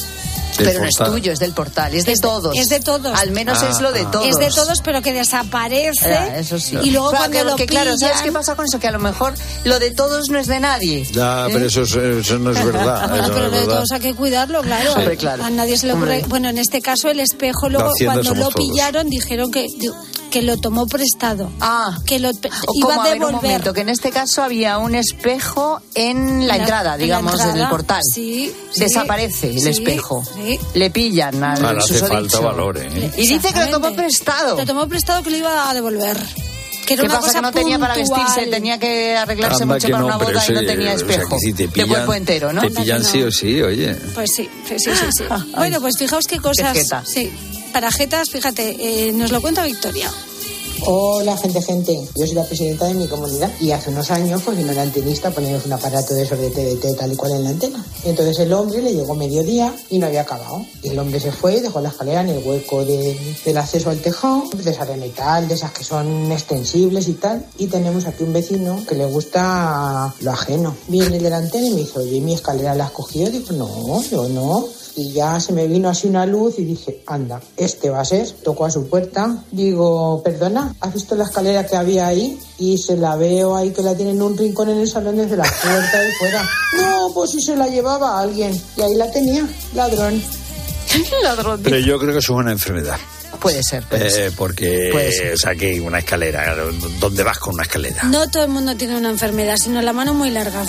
[0.56, 2.56] Del Pero no es tuyo, es del portal, es de todos.
[2.56, 3.18] Es de todos.
[3.18, 4.10] Al menos Ah, es lo de ah.
[4.10, 4.26] todos.
[4.26, 6.08] Es de todos, pero que desaparece.
[6.10, 6.76] Ya, eso sí.
[6.82, 8.78] Y luego Claro, cuando que- lo que, claro, ¿sabes qué pasa con eso?
[8.78, 11.04] Que a lo mejor lo de todos no es de nadie.
[11.12, 11.50] Ya, ¿Eh?
[11.52, 13.00] pero eso, es- eso no es verdad.
[13.04, 13.74] Ah, no pero es de verdad.
[13.76, 14.92] todos hay que cuidarlo, claro.
[14.92, 14.98] Sí.
[14.98, 15.44] Hombre, claro.
[15.44, 16.12] A nadie se le ocurre.
[16.14, 16.28] Hombre.
[16.28, 18.54] Bueno, en este caso el espejo, luego cuando lo todos.
[18.54, 19.94] pillaron dijeron que, digo,
[20.34, 21.48] que lo tomó prestado.
[21.60, 22.32] Ah, Que lo o
[22.74, 23.42] iba como, a a ver, un devolver.
[23.42, 27.04] momento, que en este caso había un espejo en la, En la- entrada, en la
[27.04, 28.00] digamos, entrada, del portal.
[28.02, 30.24] sí, sí, Desaparece el sí, espejo.
[30.34, 30.58] sí.
[30.74, 33.12] Le pillan al Ahora hace falta valor, ¿eh?
[33.16, 34.56] Y dice que lo tomó prestado.
[34.56, 36.16] Lo tomó prestado que lo iba a devolver.
[36.84, 37.32] Que ¿Qué pasa?
[37.32, 38.24] Que no tenía para puntual.
[38.24, 40.94] vestirse, tenía que arreglarse Anda mucho que para no, una boda y no ese- tenía
[40.94, 41.38] o sea, espejo.
[41.38, 42.60] si te de pillan, cuerpo entero, ¿no?
[42.60, 43.08] Te pillan no.
[43.08, 43.94] sí o sí, oye.
[44.14, 45.06] Pues sí, sí, sí, sí.
[45.16, 45.24] sí.
[45.56, 46.76] bueno, pues fijaos qué cosas.
[46.76, 47.02] jeta.
[47.06, 47.32] Sí,
[47.74, 50.08] para jetas, fíjate, eh, nos lo cuenta Victoria.
[50.86, 52.00] Hola, gente, gente.
[52.14, 55.28] Yo soy la presidenta de mi comunidad y hace unos años, pues vino el antenista
[55.28, 57.84] a ponernos un aparato de esos de TDT tal y cual en la antena.
[58.04, 60.64] Entonces el hombre le llegó mediodía y no había acabado.
[60.84, 63.98] Y el hombre se fue, dejó la escalera en el hueco de- del acceso al
[64.00, 67.44] tejado, de esas de metal, de esas que son extensibles y tal.
[67.58, 70.76] Y tenemos aquí un vecino que le gusta lo ajeno.
[70.88, 73.30] Viene el de la antena y me dice, oye, mi escalera la has cogido.
[73.30, 74.64] Digo, no, yo no.
[74.96, 78.30] Y ya se me vino así una luz y dije, anda, este va a ser.
[78.30, 79.42] Tocó a su puerta.
[79.50, 82.38] Digo, perdona, ¿has visto la escalera que había ahí?
[82.58, 85.36] Y se la veo ahí que la tiene en un rincón en el salón desde
[85.36, 86.48] la puerta de fuera.
[86.80, 88.60] No, pues si se la llevaba a alguien.
[88.76, 90.22] Y ahí la tenía, ladrón.
[91.22, 91.60] Ladrón.
[91.62, 92.98] Pero yo creo que eso es una enfermedad.
[93.44, 94.32] Puede ser, puede Eh, ser.
[94.32, 95.34] porque, Puede ser.
[95.34, 96.56] o sea, que una escalera,
[96.98, 98.02] ¿dónde vas con una escalera?
[98.04, 100.64] No todo el mundo tiene una enfermedad, sino la mano muy larga.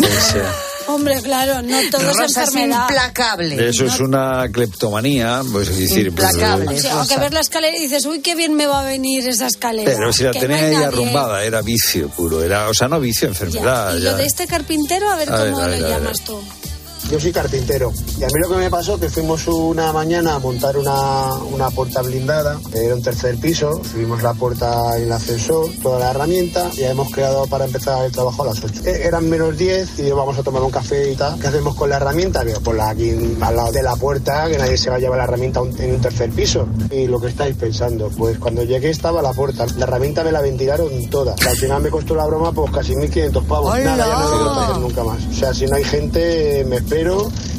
[0.88, 2.81] Hombre, claro, no todo es Rosa es enfermedad.
[2.89, 3.69] implacable.
[3.69, 6.75] Eso es una cleptomanía, pues es decir, pues, Implacable.
[6.77, 9.27] O sea, aunque ves la escalera y dices, uy, qué bien me va a venir
[9.27, 9.91] esa escalera.
[9.91, 10.85] pero si la que tenía no nadie.
[10.85, 13.29] arrumbada, era vicio puro, era, o sea, no vicio, Ya.
[13.29, 13.95] enfermedad.
[13.95, 14.11] Y ya.
[14.11, 15.97] lo de este carpintero, a ver A ver, cómo a ver, lo a ver.
[16.01, 16.39] llamas tú.
[17.09, 20.39] Yo soy carpintero y a mí lo que me pasó que fuimos una mañana a
[20.39, 25.69] montar una, una puerta blindada, era un tercer piso, subimos la puerta en el ascensor,
[25.83, 28.81] toda la herramienta y hemos quedado para empezar el trabajo a las 8.
[28.85, 31.39] Eh, eran menos 10 y vamos a tomar un café y tal.
[31.39, 32.43] ¿Qué hacemos con la herramienta?
[32.43, 35.25] Digo, ponla aquí al lado de la puerta, que nadie se va a llevar la
[35.25, 36.67] herramienta en un tercer piso.
[36.89, 40.41] Y lo que estáis pensando, pues cuando llegué estaba la puerta, la herramienta me la
[40.41, 41.35] ventilaron toda.
[41.47, 43.79] Al final me costó la broma pues casi 1.500 pavos.
[43.79, 45.25] Nada, ya no me hacer nunca más.
[45.25, 47.04] O sea, si no hay gente, me espero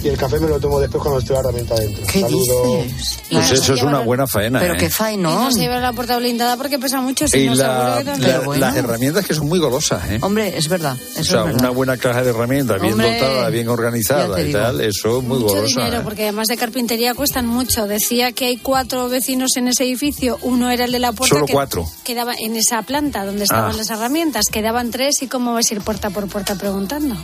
[0.02, 2.04] y el café me lo tomo después cuando estoy la herramienta dentro.
[2.06, 2.84] ¿Qué Saludos.
[2.84, 3.18] dices?
[3.30, 4.58] Pues eso es una buena faena.
[4.60, 4.76] Pero ¿eh?
[4.78, 5.34] qué Y faenón.
[5.44, 8.60] no se lleva la puerta blindada porque pesa mucho, si Y no la- la- bueno.
[8.66, 10.18] las herramientas que son muy golosas, ¿eh?
[10.22, 10.96] Hombre, es verdad.
[10.96, 11.60] Eso o sea, es verdad.
[11.60, 14.58] una buena caja de herramientas, bien Hombre, dotada, bien organizada y digo.
[14.58, 15.80] tal, eso es muy mucho golosa.
[15.80, 16.04] dinero, ¿eh?
[16.04, 17.86] porque además de carpintería cuestan mucho.
[17.86, 20.38] Decía que hay cuatro vecinos en ese edificio.
[20.42, 21.34] Uno era el de la puerta.
[21.34, 21.86] Solo que cuatro.
[22.04, 23.76] Quedaba en esa planta donde estaban Ah.
[23.76, 24.46] las herramientas.
[24.50, 27.14] Quedaban tres y cómo vas a ir puerta por puerta preguntando.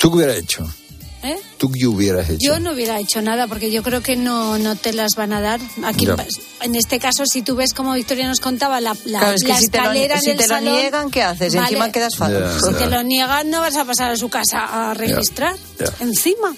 [0.00, 0.66] ¿Tú qué hubieras hecho?
[1.26, 1.36] ¿Eh?
[1.58, 2.38] ¿Tú qué hubieras hecho?
[2.40, 5.40] Yo no hubiera hecho nada porque yo creo que no, no te las van a
[5.40, 5.58] dar.
[5.84, 6.14] Aquí, Ya.
[6.62, 9.48] en este caso, si tú ves como Victoria nos contaba, la, la, Claro, es que
[9.48, 11.54] la si te lo- escalera si en el te lo salón, niegan, ¿qué haces?
[11.54, 12.42] Y encima quedas fatal.
[12.44, 12.78] Ya, Si ya.
[12.78, 15.86] te lo niegan, no vas a pasar a su casa a registrar ya.
[16.00, 16.54] encima.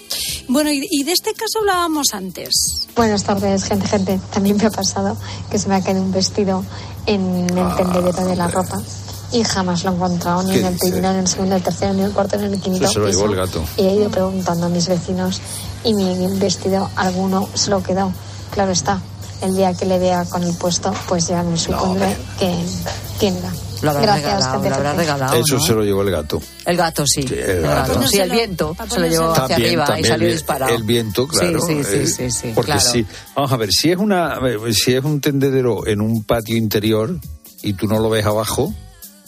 [0.49, 2.87] Bueno, y, y de este caso hablábamos antes.
[2.95, 4.21] Buenas tardes, gente, gente.
[4.33, 5.17] También me ha pasado
[5.51, 6.65] que se me ha caído un vestido
[7.07, 8.83] en el tendedero de la ropa
[9.33, 11.59] y jamás lo he encontrado ni ¿Qué en el primero, ni en el segundo, en
[11.59, 13.19] el tercero, ni en el cuarto, ni en el quinto se lo piso.
[13.21, 13.65] llevó el gato.
[13.77, 15.41] Y he ido preguntando a mis vecinos
[15.85, 18.13] y mi vestido alguno se lo quedó.
[18.53, 19.01] Claro está.
[19.43, 22.53] El día que le vea con el puesto, pues ya me supondré que
[23.21, 23.53] quién era.
[23.83, 25.35] Lo habrá Gracias, regalado, lo habrá regalado.
[25.37, 25.61] Eso ¿no?
[25.65, 26.43] se lo llevó el gato.
[26.67, 27.21] El gato, sí.
[27.31, 28.05] el gato.
[28.09, 30.75] Sí, el viento se lo llevó hacia También, arriba y salió el- disparado.
[30.75, 31.61] El viento, claro.
[31.61, 32.91] Sí, sí, sí, eh, sí, sí, Porque claro.
[32.91, 34.41] si, vamos a ver, si es una,
[34.73, 37.17] si es un tendedero en un patio interior
[37.63, 38.75] y tú no lo ves abajo,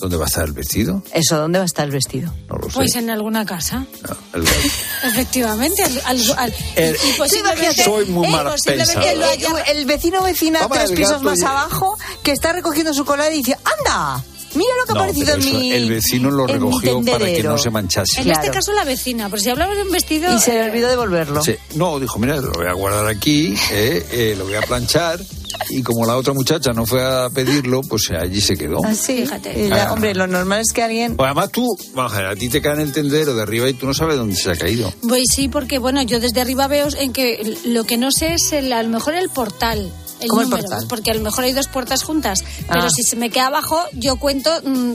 [0.00, 1.02] ¿Dónde va a estar el vestido?
[1.12, 2.32] Eso, ¿dónde va a estar el vestido?
[2.48, 2.74] No lo sé.
[2.74, 3.84] Pues en alguna casa.
[4.32, 4.44] El-
[5.04, 5.82] Efectivamente.
[5.84, 10.22] al- al- al- El- y, y posiblemente, Soy muy eh, mala lo haya- El vecino
[10.22, 13.56] vecina Vamos, tres el pisos más y- abajo que está recogiendo su cola y dice,
[13.64, 14.22] ¡anda!
[14.52, 17.50] Mira lo que No, ha aparecido en mi el vecino lo recogió para que tendedero".
[17.52, 18.20] no se manchase.
[18.20, 20.34] En este caso la vecina, pero si hablamos de un vestido...
[20.34, 21.40] Y se le olvidó devolverlo.
[21.44, 21.54] Sí.
[21.76, 25.20] No, dijo, mira, lo voy a guardar aquí, eh, eh, lo voy a planchar.
[25.68, 28.84] Y como la otra muchacha no fue a pedirlo, pues allí se quedó.
[28.84, 29.58] Así, Fíjate.
[29.66, 29.92] Y la- Ah.
[29.92, 31.16] hombre, lo normal es que alguien...
[31.16, 33.68] Pues además tú, vamos a ver, a ti te cae en el tendero de arriba
[33.68, 34.92] y tú no sabes dónde se ha caído.
[35.08, 38.52] Pues sí, porque bueno, yo desde arriba veo en que lo que no sé es
[38.52, 39.90] el, a lo mejor el portal.
[40.20, 40.86] El ¿Cómo el número, portal?
[40.88, 42.44] Porque a lo mejor hay dos puertas juntas.
[42.68, 42.88] Pero Ah.
[42.94, 44.94] si se me queda abajo, yo cuento, mm,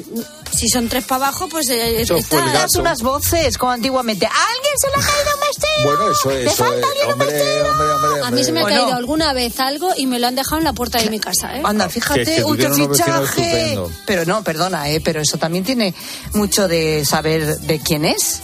[0.52, 4.26] si son tres para abajo, pues eh, el está- unas voces, como antiguamente.
[4.26, 5.84] ¿A alguien se le ha caído un vestido?
[5.84, 6.86] Bueno, eso ¿Le eso falta es.
[6.86, 7.72] alguien un Hombre, vestido?
[7.72, 10.36] hombre, hombre, A mí se me ha caído alguna vez algo y me lo han
[10.36, 11.62] dejado en la puerta de mi casa, ¿eh?
[11.64, 13.80] Anda, Que fíjate, es que fichaje.
[14.06, 15.02] Pero no, perdona, ¿eh?
[15.02, 15.94] pero eso también tiene
[16.34, 18.42] mucho de saber de quién es.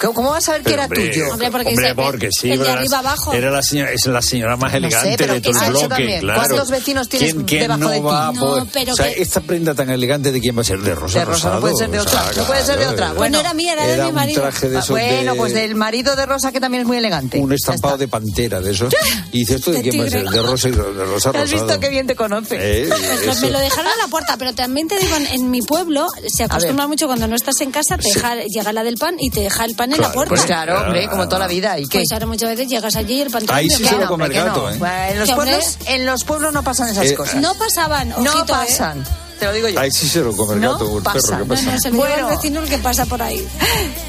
[0.00, 1.32] ¿Cómo cómo vas a saber que era hombre, tuyo?
[1.32, 2.50] Hombre, porque hombre, porque sí.
[2.52, 3.32] el de arriba abajo.
[3.32, 6.18] Era la señora, es la señora más No sé, elegante pero de todo el bloque,
[6.20, 6.40] claro.
[6.46, 8.02] ¿Cuántos vecinos tienes ¿Quién, quién debajo no de ti?
[8.04, 10.60] va a No, poder- pero o sea, que- esta prenda tan elegante de quién va
[10.60, 12.46] a ser de Rosa De Rosa, no Rosado, puede ser de o otra, sea, no
[12.46, 13.12] puede ser de otra.
[13.14, 14.42] Bueno, no era mía, era de era mi un marido.
[14.42, 17.38] traje de esos bueno, de- pues del marido de Rosa, que también es muy elegante.
[17.38, 18.88] un estampado de pantera de eso.
[19.32, 21.36] Y dice esto de De quién va a ser de Rosa y de Rosa ¿Has
[21.36, 21.44] Rosado.
[21.66, 22.56] visto qué bien te conoce?
[22.60, 22.88] Eh,
[23.24, 26.44] Pues, me lo dejaron a la puerta, pero también te digo, en, mi pueblo se
[26.44, 28.08] acostumbra mucho cuando no estás en casa, te
[28.48, 30.28] llega la del pan y te deja el pan en la Claro, puerta.
[30.30, 31.78] Pues claro, hombre, como toda la vida.
[31.78, 31.98] ¿Y qué?
[31.98, 33.88] Pues ahora muchas veces llegas allí y el pan Ahí sí queda.
[33.88, 34.70] se lo no, come el gato, no.
[34.70, 34.76] ¿eh?
[34.78, 37.36] Bueno, En los, pueblos, en los pueblos no pasan esas Eh, cosas.
[37.36, 38.44] No pasaban, ojito, no ¿eh?
[38.46, 39.04] pasan.
[39.38, 39.78] Te lo digo yo.
[39.80, 41.28] Ahí sí se lo come el gato o el pasa.
[41.38, 41.44] perro.
[41.44, 41.72] ¿Qué pasa?
[41.72, 42.16] no, se lo Bueno.
[42.16, 43.46] lleva el vecino el que pasa por ahí.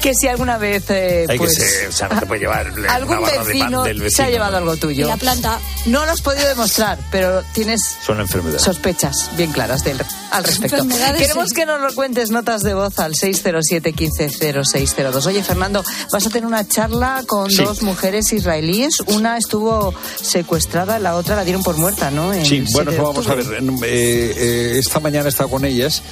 [0.00, 2.70] Que si alguna vez eh, Hay pues, que ser, o sea, no te puede llevar
[2.72, 4.16] una algún barra de pan vecino, del vecino.
[4.16, 5.06] se ha llevado algo Y tuyo.
[5.06, 5.60] la planta.
[5.86, 8.62] No lo has podido demostrar, pero tienes Son enfermedades.
[8.62, 10.76] sospechas bien claras del, al respecto.
[10.78, 11.54] Enfermedades, Queremos sí.
[11.54, 15.26] que nos lo cuentes notas de voz al 607-150602.
[15.26, 17.62] Oye, Fernando, vas a tener una charla con Sí.
[17.62, 18.94] dos mujeres israelíes.
[19.08, 22.32] Una estuvo secuestrada, la otra la dieron por muerta, ¿no?
[22.32, 23.60] En Sí, bueno, 7 de vamos a octubre.
[23.60, 23.62] ver.
[23.84, 26.02] eh, eh, esta mañana he estado con ellas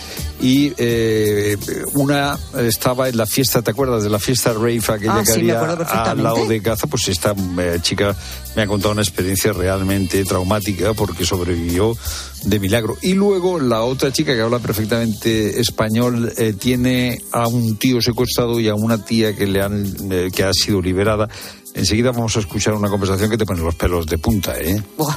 [0.40, 1.56] y eh,
[1.94, 5.40] una estaba en la fiesta, ¿te acuerdas de la fiesta rave aquella Ah, que sí,
[5.40, 6.86] había al lado de Gaza?
[6.86, 8.14] Pues esta eh, chica
[8.56, 11.96] me ha contado una experiencia realmente traumática porque sobrevivió
[12.44, 12.96] de milagro.
[13.02, 18.60] Y luego la otra chica que habla perfectamente español eh, tiene a un tío secuestrado
[18.60, 21.28] y a una tía que le han eh, que ha sido liberada.
[21.74, 24.82] Enseguida vamos a escuchar una conversación que te pone los pelos de punta, ¿eh?
[24.96, 25.16] Buah.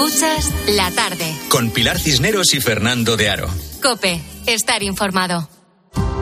[0.00, 1.30] Escuchas la tarde.
[1.50, 3.50] Con Pilar Cisneros y Fernando de Aro.
[3.82, 5.46] Cope, estar informado.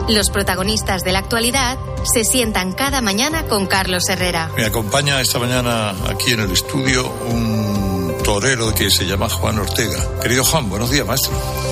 [0.09, 4.51] Los protagonistas de la actualidad se sientan cada mañana con Carlos Herrera.
[4.57, 10.19] Me acompaña esta mañana aquí en el estudio un torero que se llama Juan Ortega.
[10.21, 11.31] Querido Juan, buenos días, maestro.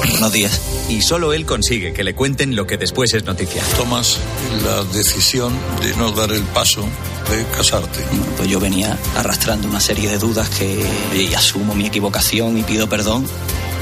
[0.10, 0.77] Buenos días.
[0.90, 3.62] Y solo él consigue que le cuenten lo que después es noticia.
[3.76, 4.20] Tomas
[4.64, 6.88] la decisión de no dar el paso
[7.30, 8.00] de casarte.
[8.10, 12.64] Bueno, pues yo venía arrastrando una serie de dudas que y asumo mi equivocación y
[12.64, 13.26] pido perdón,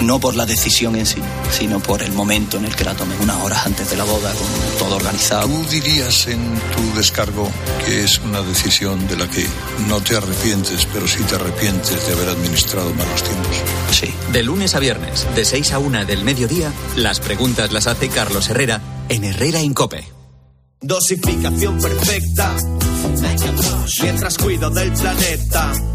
[0.02, 3.16] no por la decisión en sí, sino por el momento en el que la tomé,
[3.18, 5.48] unas horas antes de la boda, con todo organizado.
[5.48, 6.40] ¿Tú dirías en
[6.76, 7.50] tu descargo
[7.86, 9.46] que es una decisión de la que
[9.88, 13.56] no te arrepientes, pero sí te arrepientes de haber administrado malos tiempos?
[13.92, 14.14] Sí.
[14.32, 18.50] De lunes a viernes, de 6 a 1 del mediodía, las preguntas las hace Carlos
[18.50, 20.06] Herrera en Herrera Incope.
[20.82, 22.56] Dosificación perfecta.
[24.02, 25.95] Mientras cuido del planeta.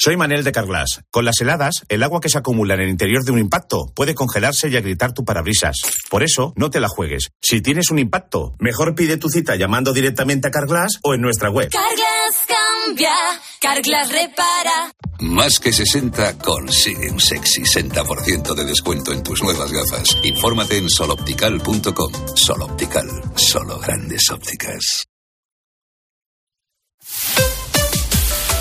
[0.00, 1.00] Soy Manel de Carglass.
[1.10, 4.14] Con las heladas, el agua que se acumula en el interior de un impacto puede
[4.14, 5.74] congelarse y agrietar tu parabrisas.
[6.08, 7.30] Por eso, no te la juegues.
[7.42, 11.50] Si tienes un impacto, mejor pide tu cita llamando directamente a Carglass o en nuestra
[11.50, 11.70] web.
[11.70, 13.12] Carglass cambia,
[13.60, 14.92] Carglass repara.
[15.18, 20.16] Más que 60 consigue un sexy 60% de descuento en tus nuevas gafas.
[20.22, 22.12] Infórmate en soloptical.com.
[22.36, 25.08] Soloptical, solo grandes ópticas.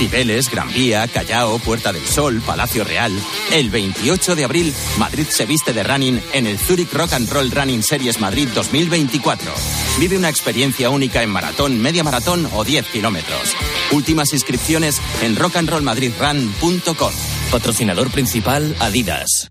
[0.00, 3.12] Cibeles, Gran Vía, Callao, Puerta del Sol, Palacio Real.
[3.52, 7.50] El 28 de abril, Madrid se viste de running en el Zurich Rock and Roll
[7.50, 9.52] Running Series Madrid 2024.
[9.98, 13.54] Vive una experiencia única en maratón, media maratón o 10 kilómetros.
[13.92, 17.12] Últimas inscripciones en rockandrollmadridrun.com.
[17.52, 19.50] Patrocinador principal Adidas.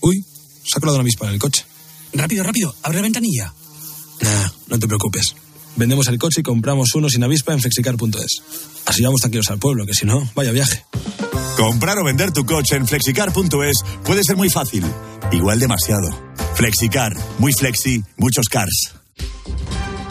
[0.00, 0.24] Uy,
[0.64, 1.66] se ha colado una avispa en el coche.
[2.14, 3.52] Rápido, rápido, abre la ventanilla.
[4.22, 5.34] Nah, no te preocupes.
[5.76, 8.42] Vendemos el coche y compramos uno sin avispa en flexicar.es.
[8.86, 10.84] Así vamos tranquilos al pueblo, que si no, vaya viaje.
[11.56, 14.84] Comprar o vender tu coche en flexicar.es puede ser muy fácil.
[15.32, 16.08] Igual demasiado.
[16.54, 18.94] Flexicar, muy flexi, muchos cars.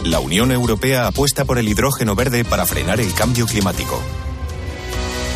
[0.03, 4.01] La Unión Europea apuesta por el hidrógeno verde para frenar el cambio climático.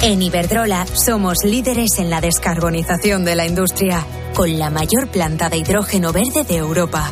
[0.01, 5.57] En Iberdrola somos líderes en la descarbonización de la industria, con la mayor planta de
[5.57, 7.11] hidrógeno verde de Europa.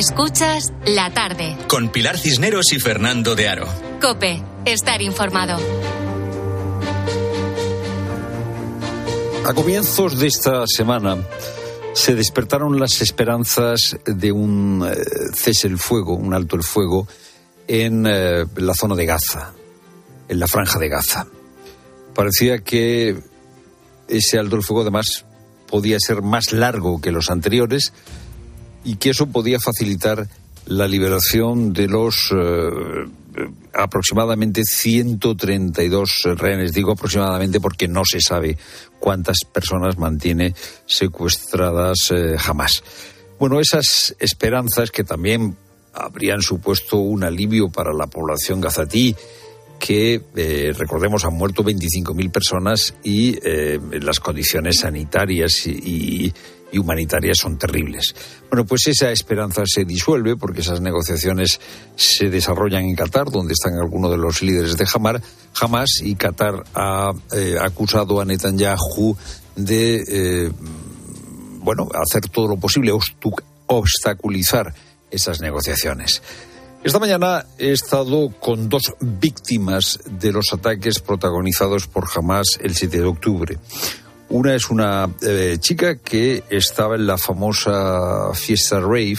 [0.00, 1.58] Escuchas la tarde.
[1.68, 3.68] Con Pilar Cisneros y Fernando de Aro.
[4.00, 5.58] Cope, estar informado.
[9.44, 11.18] A comienzos de esta semana
[11.92, 14.96] se despertaron las esperanzas de un eh,
[15.34, 17.06] cese el fuego, un alto el fuego,
[17.68, 19.52] en eh, la zona de Gaza,
[20.30, 21.26] en la franja de Gaza.
[22.14, 23.22] Parecía que
[24.08, 25.26] ese alto el fuego además
[25.68, 27.92] podía ser más largo que los anteriores
[28.84, 30.28] y que eso podía facilitar
[30.66, 36.72] la liberación de los eh, aproximadamente 132 rehenes.
[36.72, 38.56] Digo aproximadamente porque no se sabe
[38.98, 40.54] cuántas personas mantiene
[40.86, 42.82] secuestradas eh, jamás.
[43.38, 45.56] Bueno, esas esperanzas que también
[45.92, 49.16] habrían supuesto un alivio para la población gazatí,
[49.78, 55.70] que, eh, recordemos, han muerto 25.000 personas y eh, las condiciones sanitarias y,
[56.26, 56.34] y
[56.78, 58.14] humanitarias son terribles.
[58.48, 61.60] Bueno, pues esa esperanza se disuelve porque esas negociaciones
[61.96, 64.86] se desarrollan en Qatar, donde están algunos de los líderes de
[65.60, 69.16] Hamas y Qatar ha eh, acusado a Netanyahu
[69.56, 70.52] de, eh,
[71.60, 72.92] bueno, hacer todo lo posible,
[73.66, 74.74] obstaculizar
[75.10, 76.22] esas negociaciones.
[76.82, 83.00] Esta mañana he estado con dos víctimas de los ataques protagonizados por Hamas el 7
[83.00, 83.58] de octubre.
[84.30, 89.18] Una es una eh, chica que estaba en la famosa fiesta rave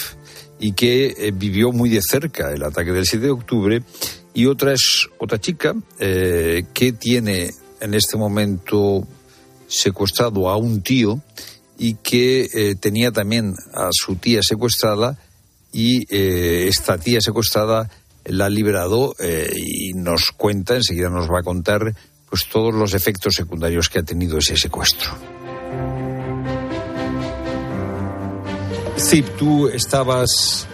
[0.58, 3.84] y que eh, vivió muy de cerca el ataque del 7 de octubre.
[4.34, 7.50] Y otra es otra chica eh, que tiene
[7.82, 9.06] en este momento
[9.68, 11.20] secuestrado a un tío
[11.78, 15.18] y que tenía también a su tía secuestrada
[15.74, 17.90] y esta tía secuestrada
[18.26, 19.16] la ha liberado
[19.56, 21.96] y nos cuenta, enseguida nos va a contar
[22.32, 25.12] pues todos los efectos secundarios que ha tenido ese secuestro.
[28.98, 30.66] Zip, tú estabas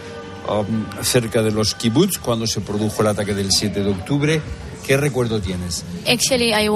[0.47, 4.41] um, cerca de los kibbutz cuando se produjo el ataque del 7 de octubre.
[4.85, 5.83] ¿Qué recuerdo tienes?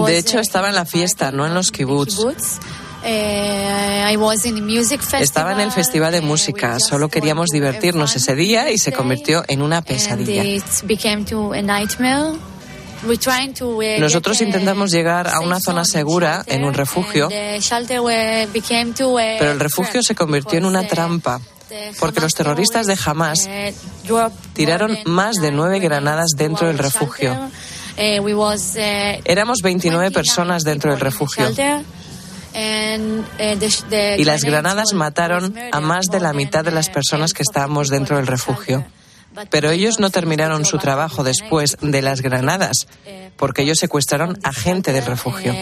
[0.07, 2.17] De hecho, estaba en la fiesta, no en los kibbutz.
[3.03, 4.03] Eh,
[5.19, 9.61] estaba en el festival de música, solo queríamos divertirnos ese día y se convirtió en
[9.61, 10.43] una pesadilla.
[13.99, 20.59] Nosotros intentamos llegar a una zona segura en un refugio, pero el refugio se convirtió
[20.59, 21.41] en una trampa
[21.99, 23.49] porque los terroristas de Hamas
[24.53, 27.49] tiraron más de nueve granadas dentro del refugio.
[27.97, 31.49] Éramos 29 personas dentro del refugio.
[34.17, 38.17] Y las granadas mataron a más de la mitad de las personas que estábamos dentro
[38.17, 38.85] del refugio.
[39.49, 42.87] Pero ellos no terminaron su trabajo después de las granadas.
[43.37, 45.53] Porque ellos secuestraron a gente del refugio.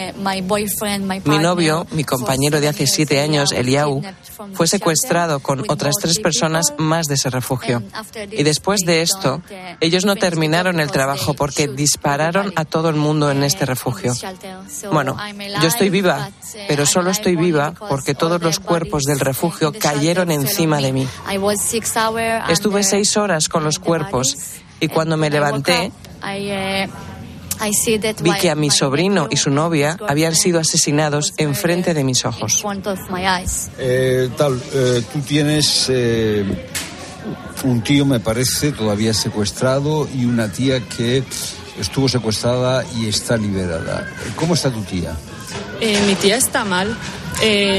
[1.24, 4.02] Mi novio, mi compañero de hace siete años, Eliau,
[4.54, 7.82] fue secuestrado con otras tres personas más de ese refugio.
[8.30, 9.42] Y después de esto,
[9.80, 14.12] ellos no terminaron el trabajo porque dispararon a todo el mundo en este refugio.
[14.92, 15.16] Bueno,
[15.62, 16.30] yo estoy viva,
[16.68, 21.08] pero solo estoy viva porque todos los cuerpos del refugio cayeron encima de mí.
[22.48, 24.36] Estuve seis horas con los cuerpos
[24.80, 25.92] y cuando me levanté,
[28.22, 32.62] vi que a mi sobrino y su novia habían sido asesinados enfrente de mis ojos.
[33.78, 36.44] Eh, tal, eh, tú tienes eh,
[37.64, 41.22] un tío, me parece, todavía secuestrado y una tía que
[41.78, 44.08] estuvo secuestrada y está liberada.
[44.36, 45.16] ¿Cómo está tu tía?
[46.06, 46.96] mi tía está mal.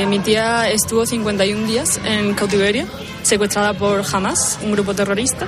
[0.07, 2.88] mi tía estuvo 51 días en cautiverio
[3.32, 5.47] secuestrada por Hamas, un grupo terrorista.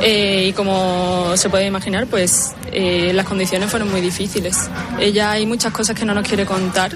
[0.00, 4.70] Eh, y como se puede imaginar, pues eh, las condiciones fueron muy difíciles.
[5.00, 6.92] Ella hay muchas cosas que no nos quiere contar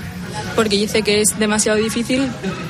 [0.55, 2.21] porque dice que es demasiado difícil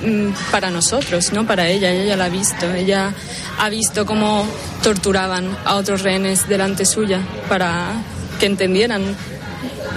[0.02, 1.90] mm, para nosotros, no para ella.
[1.90, 2.72] Ella la ha visto.
[2.72, 3.12] Ella
[3.58, 4.46] ha visto cómo
[4.82, 7.92] torturaban a otros rehenes delante suya para
[8.40, 9.14] que entendieran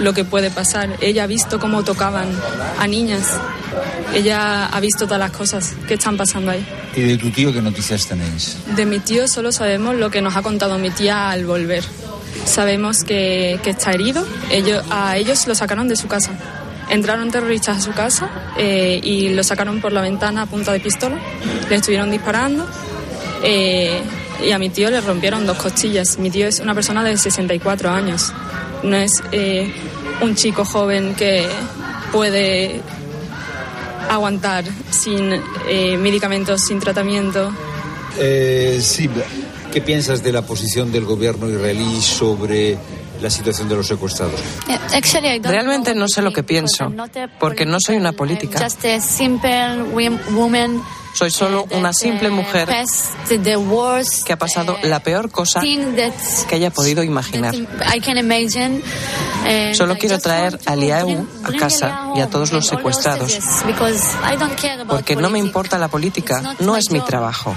[0.00, 0.96] lo que puede pasar.
[1.00, 2.28] Ella ha visto cómo tocaban
[2.78, 3.38] a niñas.
[4.14, 6.64] Ella ha visto todas las cosas que están pasando ahí.
[6.94, 8.56] ¿Y de tu tío qué noticias tenéis?
[8.74, 11.84] De mi tío solo sabemos lo que nos ha contado mi tía al volver.
[12.44, 14.26] Sabemos que, que está herido.
[14.50, 16.32] Ellos, a ellos lo sacaron de su casa.
[16.88, 20.80] Entraron terroristas a su casa eh, y lo sacaron por la ventana a punta de
[20.80, 21.18] pistola.
[21.68, 22.66] Le estuvieron disparando.
[23.42, 24.00] Eh,
[24.44, 26.18] y a mi tío le rompieron dos costillas.
[26.18, 28.32] Mi tío es una persona de 64 años.
[28.82, 29.72] No es eh,
[30.20, 31.46] un chico joven que
[32.12, 32.80] puede
[34.08, 35.32] aguantar sin
[35.68, 37.52] eh, medicamentos, sin tratamiento.
[38.18, 39.10] Eh, sí,
[39.72, 42.78] ¿qué piensas de la posición del gobierno israelí sobre
[43.20, 44.40] la situación de los secuestrados?
[45.50, 46.92] Realmente no sé lo que pienso,
[47.38, 48.58] porque no soy una política.
[51.16, 52.68] Soy solo una simple mujer
[54.26, 57.54] que ha pasado la peor cosa que haya podido imaginar.
[59.72, 63.38] Solo quiero traer a Liao a casa y a todos los secuestrados,
[64.86, 67.56] porque no me importa la política, no es mi trabajo.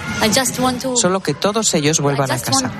[0.95, 2.71] Solo que todos ellos vuelvan a casa.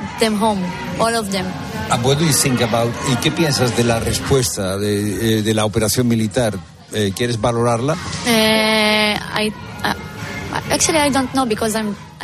[3.12, 6.58] ¿Y qué piensas de la respuesta de, eh, la operación militar?
[6.94, 7.98] Eh, ¿Quieres valorarla?
[8.26, 9.20] Eh,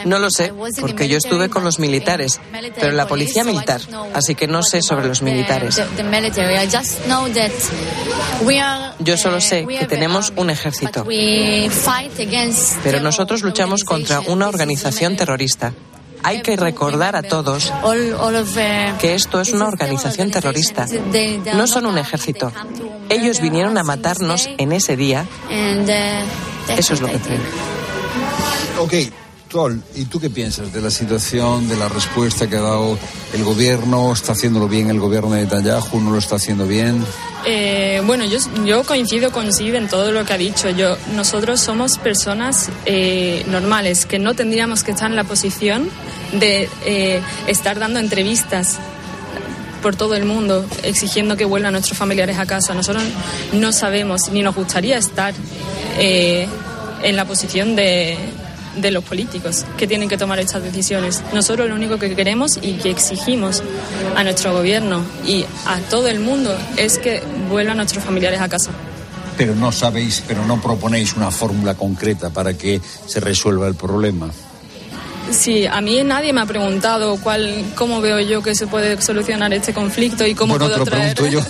[0.03, 2.39] no lo sé, porque yo estuve con los militares,
[2.75, 3.81] pero la policía militar,
[4.13, 5.81] así que no sé sobre los militares.
[8.99, 11.05] Yo solo sé que tenemos un ejército,
[12.83, 15.73] pero nosotros luchamos contra una organización terrorista.
[16.23, 17.71] Hay que recordar a todos
[18.99, 20.87] que esto es una organización terrorista.
[21.53, 22.51] No son un ejército.
[23.09, 25.25] Ellos vinieron a matarnos en ese día.
[26.67, 27.84] Eso es lo que creo.
[28.77, 28.93] Ok,
[29.49, 32.97] Troll, ¿y tú qué piensas de la situación, de la respuesta que ha dado
[33.33, 34.11] el gobierno?
[34.11, 36.01] ¿Está haciéndolo bien el gobierno de Netanyahu?
[36.01, 37.01] ¿No lo está haciendo bien?
[37.45, 40.69] Eh, bueno, yo, yo coincido con Sid en todo lo que ha dicho.
[40.71, 45.89] Yo, nosotros somos personas eh, normales que no tendríamos que estar en la posición
[46.33, 48.77] de eh, estar dando entrevistas
[49.81, 52.73] por todo el mundo exigiendo que vuelvan nuestros familiares a casa.
[52.73, 53.03] Nosotros
[53.53, 55.33] no sabemos ni nos gustaría estar
[55.97, 58.17] en la posición de,
[58.75, 61.21] de los políticos que tienen que tomar estas decisiones.
[61.33, 63.63] Nosotros lo único que queremos y que exigimos
[64.15, 68.71] a nuestro gobierno y a todo el mundo es que vuelvan nuestros familiares a casa.
[69.37, 74.31] Pero no sabéis, pero no proponéis una fórmula concreta para que se resuelva el problema.
[75.31, 79.53] Sí, a mí nadie me ha preguntado cuál, cómo veo yo que se puede solucionar
[79.53, 81.41] este conflicto y cómo puedo te lo Pregunto yo.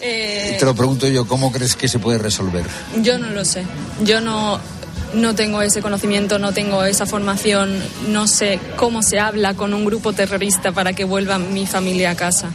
[0.00, 2.64] Eh, te lo pregunto yo, ¿cómo crees que se puede resolver?
[3.02, 3.64] Yo no lo sé.
[4.04, 4.60] Yo no
[5.14, 9.84] no tengo ese conocimiento, no tengo esa formación, no sé cómo se habla con un
[9.84, 12.50] grupo terrorista para que vuelva mi familia a casa.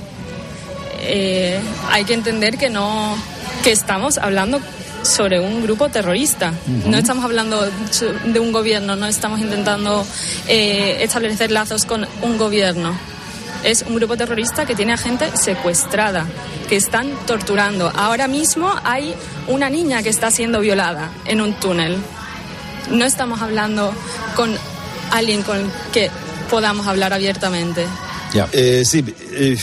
[1.01, 1.59] Eh,
[1.91, 3.15] hay que entender que no,
[3.63, 4.59] que estamos hablando
[5.03, 6.53] sobre un grupo terrorista.
[6.87, 7.61] No estamos hablando
[8.25, 10.05] de un gobierno, no estamos intentando
[10.47, 12.97] eh, establecer lazos con un gobierno.
[13.63, 16.25] Es un grupo terrorista que tiene a gente secuestrada,
[16.69, 17.91] que están torturando.
[17.95, 19.13] Ahora mismo hay
[19.47, 21.97] una niña que está siendo violada en un túnel
[22.91, 23.93] no estamos hablando
[24.35, 24.55] con
[25.11, 26.09] alguien con que
[26.49, 27.85] podamos hablar abiertamente.
[28.33, 28.49] Ya.
[28.51, 29.57] Eh, sí, eh,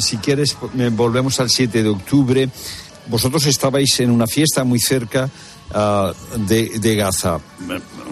[0.00, 0.56] si quieres,
[0.92, 2.48] volvemos al 7 de octubre.
[3.06, 5.30] Vosotros estabais en una fiesta muy cerca
[5.72, 7.38] ah, de, Gaza.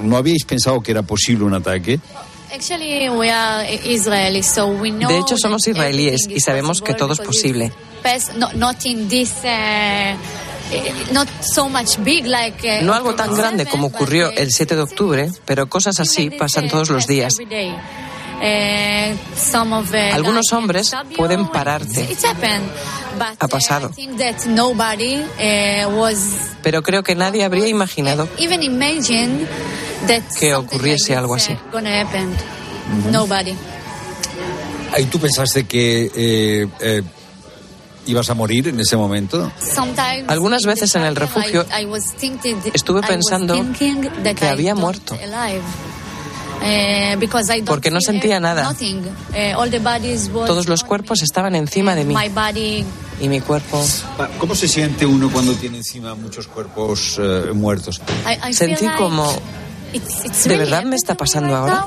[0.03, 2.01] ¿No habíais pensado que era posible un ataque?
[5.09, 7.73] De hecho, somos israelíes y sabemos que todo es posible.
[12.83, 16.91] No algo tan grande como ocurrió el 7 de octubre, pero cosas así pasan todos
[16.91, 17.37] los días.
[18.43, 22.03] Eh, Algunos hombres pueden pararte.
[23.39, 23.91] Ha pasado.
[26.63, 28.29] Pero creo que nadie habría imaginado
[30.39, 31.57] que ocurriese algo así.
[34.99, 37.03] ¿Y tú pensaste que eh, eh,
[38.07, 39.51] ibas a morir en ese momento?
[40.29, 41.65] Algunas veces en el refugio
[42.73, 43.55] estuve pensando
[44.35, 45.17] que había muerto.
[46.63, 47.17] Eh,
[47.67, 48.75] Porque no sentía nada.
[49.35, 49.55] Eh,
[50.47, 52.15] Todos los cuerpos estaban encima de mí.
[53.21, 53.83] Y mi cuerpo.
[54.39, 58.01] ¿Cómo se siente uno cuando tiene encima muchos cuerpos eh, muertos?
[58.53, 59.31] Sentí como.
[60.45, 61.87] ¿De verdad me está pasando ahora?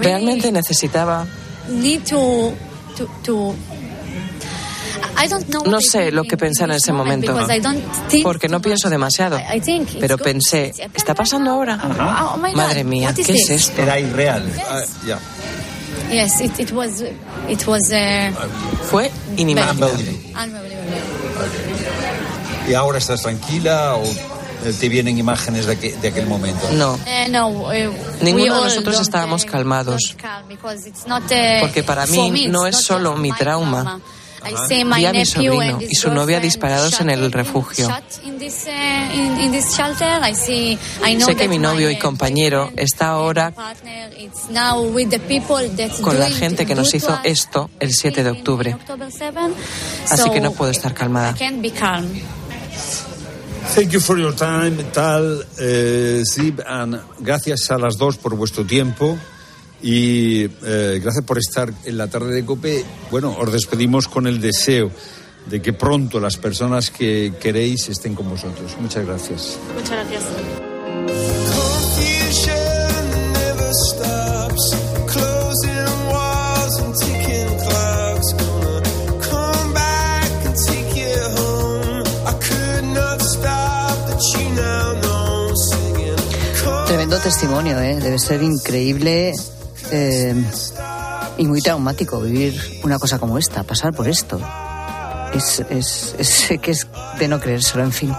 [0.00, 1.26] Realmente necesitaba.
[5.66, 7.36] No sé lo que pensé en ese momento,
[8.22, 9.38] porque no pienso demasiado.
[10.00, 11.78] Pero pensé, ¿está pasando ahora?
[12.34, 13.82] Oh Madre mía, ¿qué es esto?
[13.82, 14.50] Era irreal.
[14.68, 15.18] Ah, ya.
[18.90, 20.18] Fue inimaginable.
[22.68, 24.04] ¿Y ahora estás tranquila o
[24.72, 26.68] te vienen imágenes de, aquel, momento?
[26.72, 26.98] No.
[27.06, 27.26] Eh,
[27.74, 27.90] eh,
[28.22, 30.16] Ninguno de nosotros estábamos calmados.
[31.60, 34.00] Porque para mí no es solo mi trauma.
[34.96, 37.88] Vi a mi sobrino y su novia disparados en el refugio.
[41.24, 43.52] Sé que mi novio y compañero está ahora
[46.00, 48.76] con la gente que nos hizo esto el 7 de octubre.
[50.10, 51.34] Así que no puedo estar calmada.
[53.74, 56.22] Thank you for your time, Tal, eh,
[56.66, 59.18] and gracias a las dos por vuestro tiempo.
[59.82, 62.84] Y eh, gracias por estar en la tarde de COPE.
[63.10, 64.90] Bueno, os despedimos con el deseo
[65.46, 68.76] de que pronto las personas que queréis estén con vosotros.
[68.80, 69.58] Muchas gracias.
[69.74, 70.24] Muchas gracias.
[86.86, 87.98] Tremendo testimonio, ¿eh?
[88.00, 89.32] debe ser increíble
[89.90, 90.34] eh,
[91.38, 94.40] y muy traumático vivir una cosa como esta, pasar por esto.
[95.34, 96.86] Es, es, que es
[97.18, 98.14] de no creérselo, en fin.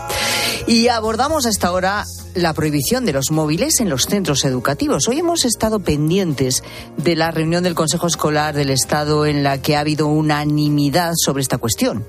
[0.68, 2.06] Y abordamos hasta ahora
[2.36, 5.08] la prohibición de los móviles en los centros educativos.
[5.08, 6.64] Hoy hemos estado pendientes
[6.98, 11.42] de la reunión del Consejo Escolar del Estado en la que ha habido unanimidad sobre
[11.42, 12.06] esta cuestión.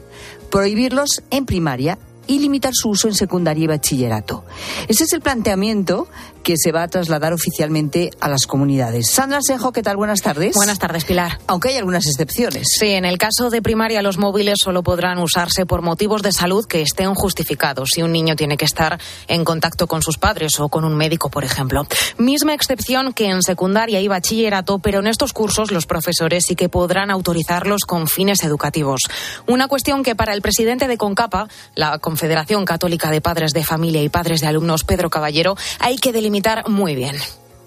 [0.50, 1.98] Prohibirlos en primaria
[2.28, 4.44] y limitar su uso en secundaria y bachillerato.
[4.86, 6.06] Ese es el planteamiento
[6.44, 9.10] que se va a trasladar oficialmente a las comunidades.
[9.10, 9.96] Sandra Sejo, ¿qué tal?
[9.96, 10.54] Buenas tardes.
[10.54, 11.38] Buenas tardes, Pilar.
[11.46, 12.68] Aunque hay algunas excepciones.
[12.78, 16.64] Sí, en el caso de primaria los móviles solo podrán usarse por motivos de salud
[16.64, 17.90] que estén justificados.
[17.94, 21.28] Si un niño tiene que estar en contacto con sus padres o con un médico,
[21.28, 21.86] por ejemplo.
[22.18, 26.68] Misma excepción que en secundaria y bachillerato, pero en estos cursos los profesores sí que
[26.68, 29.02] podrán autorizarlos con fines educativos.
[29.46, 34.02] Una cuestión que para el presidente de CONCAPA, la Confederación Católica de Padres de Familia
[34.02, 37.14] y Padres de Alumnos, Pedro Caballero, hay que delimitar muy bien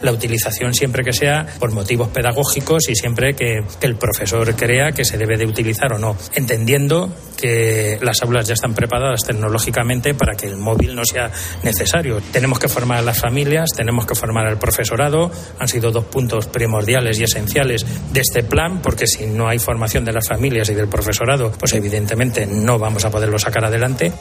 [0.02, 5.06] la utilización siempre que sea por motivos pedagógicos y siempre que, el profesor crea que
[5.06, 10.36] se debe de utilizar o no, entendiendo que las aulas ya están preparadas tecnológicamente para
[10.36, 11.32] que el móvil no sea
[11.64, 12.22] necesario.
[12.32, 16.48] Tenemos que formar a las familias, tenemos que formar al profesorado, han sido dos puntos
[16.48, 20.76] primordiales y esenciales de este plan, porque si no hay formación de las familias y
[20.76, 24.12] del profesorado, pues evidentemente no vamos a poderlo sacar adelante.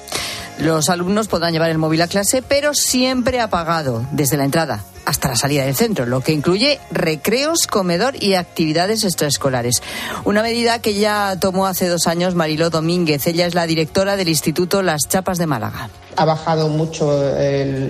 [0.59, 5.29] Los alumnos podrán llevar el móvil a clase, pero siempre apagado desde la entrada hasta
[5.29, 9.83] la salida del centro, lo que incluye recreos, comedor y actividades extraescolares.
[10.25, 13.27] Una medida que ya tomó hace dos años Mariló Domínguez.
[13.27, 15.91] Ella es la directora del Instituto Las Chapas de Málaga.
[16.17, 17.13] Ha bajado mucho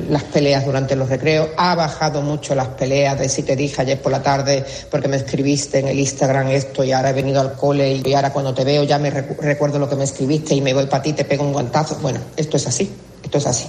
[0.09, 4.01] las peleas durante los recreos, ha bajado mucho las peleas de si te dije ayer
[4.01, 7.55] por la tarde porque me escribiste en el Instagram esto y ahora he venido al
[7.55, 10.75] cole y ahora cuando te veo ya me recuerdo lo que me escribiste y me
[10.75, 11.97] voy para ti, te pego un guantazo.
[12.03, 12.93] Bueno, esto es así,
[13.25, 13.67] esto es así.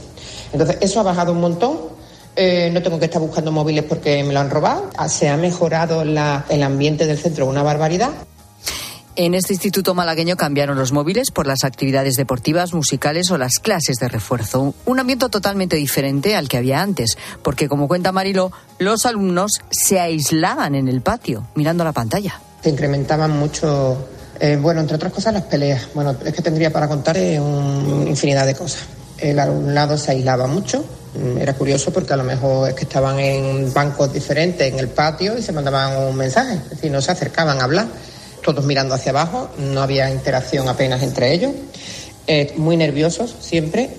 [0.51, 2.00] Entonces, eso ha bajado un montón
[2.35, 4.89] eh, no tengo que estar buscando móviles porque me lo han robado.
[4.97, 8.11] Ah, se ha mejorado el ambiente del centro una barbaridad.
[9.17, 13.97] En este instituto malagueño cambiaron los móviles por las actividades deportivas, musicales o las clases
[13.97, 14.73] de refuerzo.
[14.85, 19.99] Un ambiente totalmente diferente al que había antes, porque como cuenta Marilo, los alumnos se
[19.99, 22.39] aislaban en el patio mirando la pantalla.
[22.63, 23.97] Se incrementaban mucho,
[24.39, 25.89] eh, bueno, entre otras cosas las peleas.
[25.93, 28.85] Bueno, es que tendría para contar una infinidad de cosas.
[29.17, 30.85] El alumnado se aislaba mucho,
[31.39, 35.37] era curioso porque a lo mejor es que estaban en bancos diferentes en el patio
[35.37, 37.87] y se mandaban un mensaje, es decir, no se acercaban a hablar,
[38.41, 41.51] todos mirando hacia abajo, no había interacción apenas entre ellos,
[42.27, 43.89] eh, muy nerviosos siempre.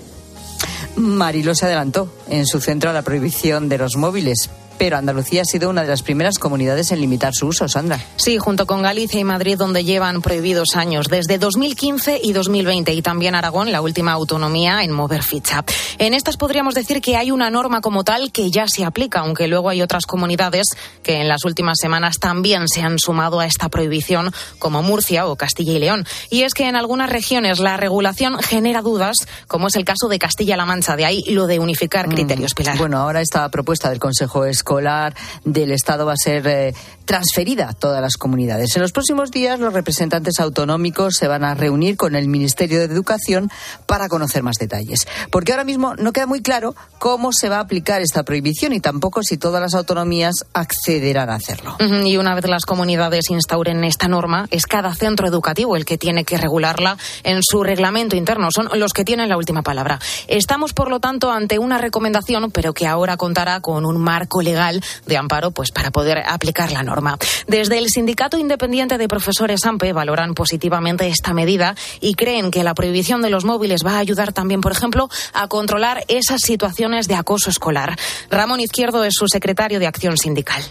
[0.95, 5.45] Marilo se adelantó en su centro a la prohibición de los móviles, pero Andalucía ha
[5.45, 7.99] sido una de las primeras comunidades en limitar su uso, Sandra.
[8.15, 13.01] Sí, junto con Galicia y Madrid, donde llevan prohibidos años, desde 2015 y 2020, y
[13.01, 15.63] también Aragón, la última autonomía en mover ficha.
[15.97, 19.47] En estas podríamos decir que hay una norma como tal que ya se aplica, aunque
[19.47, 20.67] luego hay otras comunidades
[21.03, 25.35] que en las últimas semanas también se han sumado a esta prohibición, como Murcia o
[25.35, 26.05] Castilla y León.
[26.29, 29.17] Y es que en algunas regiones la regulación genera dudas,
[29.47, 32.77] como es el caso de Castilla-La Mancha, de ahí lo de unificar criterios, Pilar.
[32.77, 37.67] Bueno, ahora esta propuesta del Consejo es escolar del Estado va a ser eh, transferida
[37.69, 38.73] a todas las comunidades.
[38.75, 42.85] En los próximos días, los representantes autonómicos se van a reunir con el Ministerio de
[42.85, 43.51] Educación
[43.85, 45.05] para conocer más detalles.
[45.31, 48.79] Porque ahora mismo no queda muy claro cómo se va a aplicar esta prohibición y
[48.79, 51.75] tampoco si todas las autonomías accederán a hacerlo.
[52.05, 56.23] Y una vez las comunidades instauren esta norma, es cada centro educativo el que tiene
[56.23, 58.49] que regularla en su reglamento interno.
[58.51, 59.99] Son los que tienen la última palabra.
[60.27, 64.52] Estamos, por lo tanto, ante una recomendación, pero que ahora contará con un marco legal
[64.53, 67.17] de amparo pues para poder aplicar la norma.
[67.47, 72.73] Desde el Sindicato Independiente de Profesores AMPE valoran positivamente esta medida y creen que la
[72.73, 77.15] prohibición de los móviles va a ayudar también, por ejemplo, a controlar esas situaciones de
[77.15, 77.97] acoso escolar.
[78.29, 80.63] Ramón Izquierdo es su secretario de Acción Sindical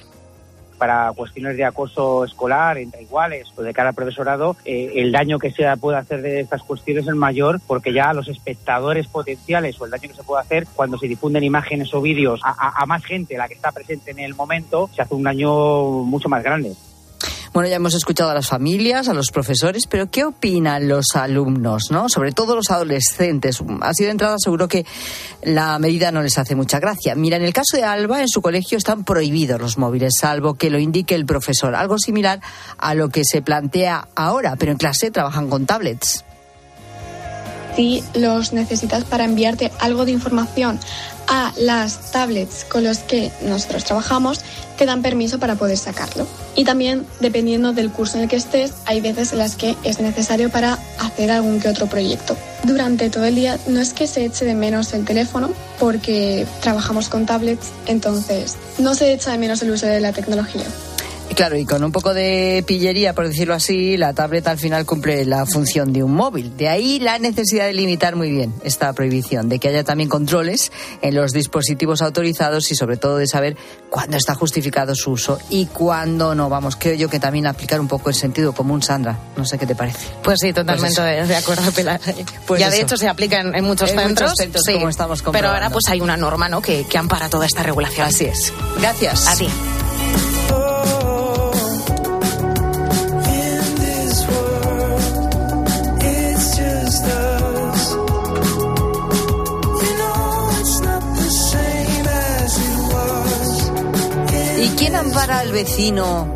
[0.83, 5.39] para cuestiones de acoso escolar entre iguales o de cara al profesorado, eh, el daño
[5.39, 9.85] que se puede hacer de estas cuestiones es mayor porque ya los espectadores potenciales o
[9.85, 13.05] el daño que se puede hacer cuando se difunden imágenes o vídeos a, a más
[13.05, 16.73] gente, la que está presente en el momento, se hace un daño mucho más grande.
[17.53, 21.91] Bueno, ya hemos escuchado a las familias, a los profesores, pero ¿qué opinan los alumnos,
[21.91, 22.09] no?
[22.09, 23.63] Sobre todo los adolescentes.
[23.83, 24.87] Así de entrada seguro que
[25.43, 27.15] la medida no les hace mucha gracia.
[27.15, 30.71] Mira, en el caso de Alba, en su colegio están prohibidos los móviles, salvo que
[30.71, 31.75] lo indique el profesor.
[31.75, 32.41] Algo similar
[32.79, 36.25] a lo que se plantea ahora, pero en clase trabajan con tablets
[37.77, 40.79] si los necesitas para enviarte algo de información
[41.33, 44.41] a las tablets con los que nosotros trabajamos,
[44.77, 46.27] te dan permiso para poder sacarlo.
[46.55, 49.99] Y también, dependiendo del curso en el que estés, hay veces en las que es
[49.99, 52.37] necesario para hacer algún que otro proyecto.
[52.65, 57.09] Durante todo el día no es que se eche de menos el teléfono, porque trabajamos
[57.09, 60.67] con tablets, entonces no se echa de menos el uso de la tecnología.
[61.35, 65.25] Claro, y con un poco de pillería, por decirlo así, la tableta al final cumple
[65.25, 66.57] la función de un móvil.
[66.57, 70.73] De ahí la necesidad de limitar muy bien esta prohibición, de que haya también controles
[71.01, 73.57] en los dispositivos autorizados y sobre todo de saber
[73.89, 76.49] cuándo está justificado su uso y cuándo no.
[76.49, 79.19] Vamos, creo yo que también aplicar un poco el sentido común, Sandra.
[79.37, 80.07] No sé qué te parece.
[80.23, 82.01] Pues sí, totalmente pues de acuerdo, Pilar.
[82.47, 85.85] Pues ya de hecho se aplica en, muchos centros, sí, como estamos pero ahora pues
[85.89, 86.61] hay una norma ¿no?
[86.61, 88.07] que, que ampara toda esta regulación.
[88.07, 88.53] Así es.
[88.79, 89.27] Gracias.
[89.29, 89.49] A ti.
[104.93, 106.31] Quién ampara al vecino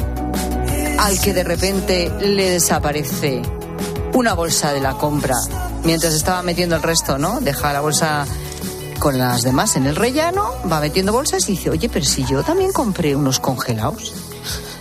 [0.98, 3.42] al que de repente le desaparece
[4.14, 5.36] una bolsa de la compra
[5.84, 7.40] mientras estaba metiendo el resto, ¿no?
[7.40, 8.26] Deja la bolsa
[8.98, 12.42] con las demás en el rellano, va metiendo bolsas y dice, oye, pero si yo
[12.42, 14.14] también compré unos congelados.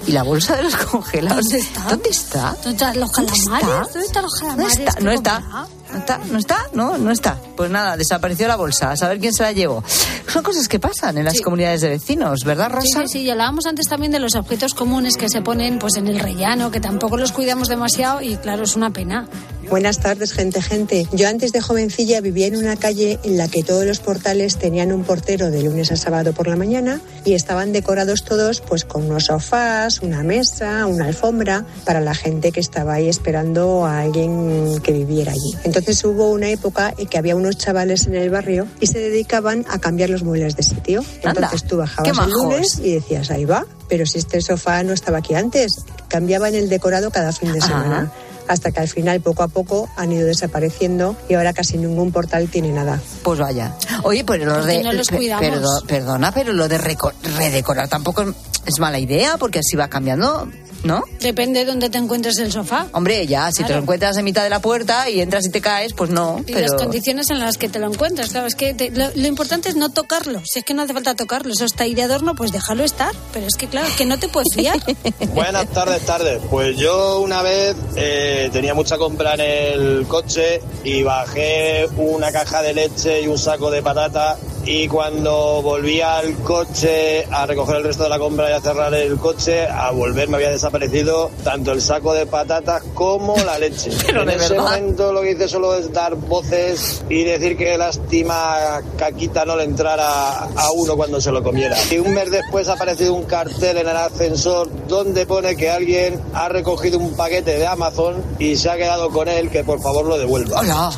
[0.08, 1.44] ¿Y la bolsa de los congelados?
[1.44, 1.84] ¿Dónde está?
[1.90, 2.58] ¿Dónde está?
[2.64, 3.94] ¿Dónde están los calamares?
[3.94, 4.80] ¿Dónde están los calamares?
[4.80, 5.68] No está, no está.
[5.96, 6.20] ¿No está?
[6.30, 6.58] ¿No está?
[6.74, 7.40] No, no está.
[7.56, 8.92] Pues nada, desapareció la bolsa.
[8.92, 9.82] A saber quién se la llevó.
[10.28, 13.04] Son cosas que pasan en las comunidades de vecinos, ¿verdad, Rosa?
[13.04, 13.20] Sí, sí, sí.
[13.22, 16.70] Y hablábamos antes también de los objetos comunes que se ponen pues en el rellano,
[16.70, 19.30] que tampoco los cuidamos demasiado y claro, es una pena.
[19.70, 21.08] Buenas tardes, gente, gente.
[21.12, 24.92] Yo antes de jovencilla vivía en una calle en la que todos los portales tenían
[24.92, 29.06] un portero de lunes a sábado por la mañana y estaban decorados todos pues con
[29.06, 34.80] unos sofás, una mesa, una alfombra para la gente que estaba ahí esperando a alguien
[34.84, 35.56] que viviera allí.
[35.64, 39.66] Entonces hubo una época en que había unos chavales en el barrio y se dedicaban
[39.68, 41.04] a cambiar los muebles de sitio.
[41.24, 45.18] Entonces tú bajabas el lunes y decías, ahí va, pero si este sofá no estaba
[45.18, 48.12] aquí antes, cambiaban el decorado cada fin de semana
[48.48, 52.50] hasta que al final poco a poco han ido desapareciendo y ahora casi ningún portal
[52.50, 53.02] tiene nada.
[53.24, 53.76] Pues vaya.
[54.04, 55.84] Oye, pues lo de no los cuidamos.
[55.88, 58.26] perdona, pero lo de redecorar tampoco
[58.66, 60.48] es mala idea porque así va cambiando
[60.86, 61.04] ¿no?
[61.20, 62.88] Depende de dónde te encuentres el sofá.
[62.94, 65.62] Hombre, ya, si te lo encuentras en mitad de la puerta y entras y te
[65.62, 66.44] caes, pues no.
[66.48, 69.76] Y las condiciones en las que te lo encuentras, claro, es que lo, importante es
[69.76, 70.42] no tocarlo.
[70.46, 73.14] Si es que no hace falta tocarlo, eso está ahí de adorno, pues déjalo estar.
[73.34, 74.80] Pero es que, claro, que no te puedes fiar.
[75.34, 76.42] Buenas tardes, tardes.
[76.50, 82.62] Pues yo una vez eh, tenía mucha compra en el coche y bajé una caja
[82.62, 87.84] de leche y un saco de patatas y cuando volví al coche a recoger el
[87.84, 91.72] resto de la compra y a cerrar el coche, a volver me había desaparecido tanto
[91.72, 93.92] el saco de patatas como la leche.
[94.06, 94.64] Pero en de ese verdad.
[94.64, 99.66] momento lo que hice solo es dar voces y decir que lástima caquita no le
[99.66, 101.78] entrara a uno cuando se lo comiera.
[101.92, 106.20] Y un mes después ha aparecido un cartel en el ascensor donde pone que alguien
[106.34, 110.06] ha recogido un paquete de Amazon y se ha quedado con él, que por favor
[110.06, 110.60] lo devuelva.
[110.62, 110.90] Hola.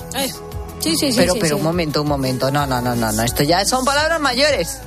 [0.79, 1.17] Sí, sí, sí.
[1.17, 1.59] Pero, sí, pero sí.
[1.59, 2.51] un momento, un momento.
[2.51, 3.23] No, no, no, no, no.
[3.23, 4.79] Esto ya son palabras mayores.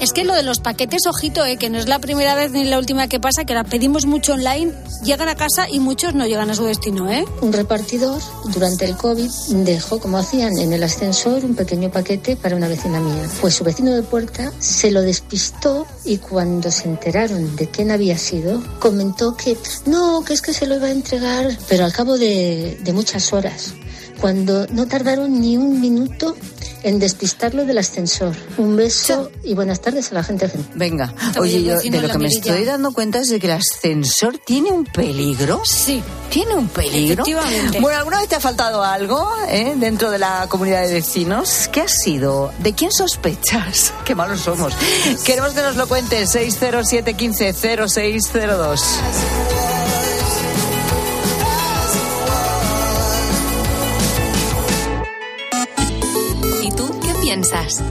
[0.00, 2.62] Es que lo de los paquetes, ojito, eh, que no es la primera vez ni
[2.64, 4.72] la última que pasa, que las pedimos mucho online,
[5.02, 7.24] llegan a casa y muchos no llegan a su destino, ¿eh?
[7.40, 8.22] Un repartidor
[8.52, 9.28] durante el COVID
[9.64, 13.28] dejó, como hacían en el ascensor, un pequeño paquete para una vecina mía.
[13.40, 18.18] Pues su vecino de puerta se lo despistó y cuando se enteraron de quién había
[18.18, 19.56] sido, comentó que
[19.86, 23.32] no, que es que se lo iba a entregar, pero al cabo de, de muchas
[23.32, 23.74] horas,
[24.20, 26.36] cuando no tardaron ni un minuto
[26.82, 28.34] en despistarlo del ascensor.
[28.56, 30.50] Un beso y buenas tardes a la gente.
[30.74, 34.38] Venga, oye, yo de lo que me estoy dando cuenta es de que el ascensor
[34.38, 35.62] tiene un peligro.
[35.64, 36.02] Sí.
[36.30, 37.24] Tiene un peligro.
[37.24, 37.80] Efectivamente.
[37.80, 41.68] Bueno, ¿alguna vez te ha faltado algo eh, dentro de la comunidad de vecinos?
[41.72, 42.52] ¿Qué ha sido?
[42.58, 43.92] ¿De quién sospechas?
[44.04, 44.74] Qué malos somos.
[45.24, 46.30] Queremos que nos lo cuentes.
[46.30, 49.77] 607 15 0602.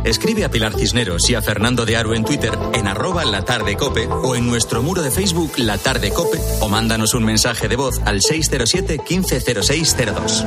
[0.04, 3.78] Escribe a Pilar Cisneros y a Fernando de Aro en Twitter en arroba la tarde
[3.78, 7.76] cope o en nuestro muro de Facebook La Tarde Cope o mándanos un mensaje de
[7.76, 10.46] voz al 607 150602.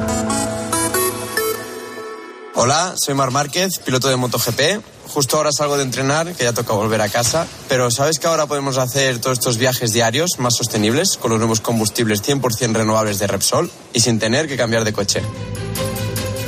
[2.54, 4.84] Hola, soy Mar Márquez, piloto de MotoGP.
[5.08, 7.46] Justo ahora salgo de entrenar, que ya toca volver a casa.
[7.68, 11.60] Pero ¿sabes que ahora podemos hacer todos estos viajes diarios más sostenibles con los nuevos
[11.60, 15.22] combustibles 100% renovables de Repsol y sin tener que cambiar de coche?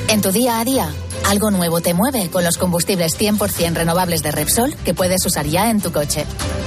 [0.09, 0.93] En tu día a día,
[1.27, 5.71] algo nuevo te mueve con los combustibles 100% renovables de Repsol que puedes usar ya
[5.71, 6.27] en tu coche.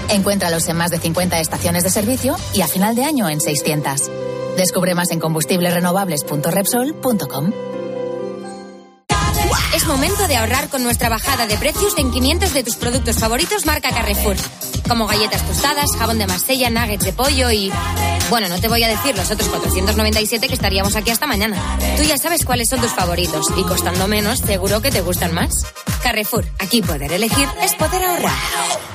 [0.10, 4.12] Encuéntralos en más de 50 estaciones de servicio y a final de año en 600.
[4.58, 7.52] Descubre más en combustiblesrenovables.repsol.com.
[9.76, 13.66] Es momento de ahorrar con nuestra bajada de precios en 500 de tus productos favoritos
[13.66, 14.38] marca Carrefour.
[14.88, 17.72] Como galletas tostadas, jabón de Marsella, nuggets de pollo y...
[18.30, 21.58] Bueno, no te voy a decir los otros 497 que estaríamos aquí hasta mañana.
[21.96, 25.54] Tú ya sabes cuáles son tus favoritos y costando menos seguro que te gustan más.
[26.02, 28.95] Carrefour, aquí poder elegir es poder ahorrar.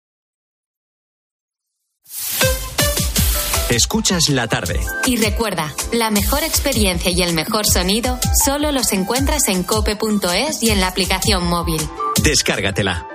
[3.71, 4.81] Escuchas la tarde.
[5.05, 10.71] Y recuerda, la mejor experiencia y el mejor sonido solo los encuentras en cope.es y
[10.71, 11.81] en la aplicación móvil.
[12.21, 13.07] Descárgatela.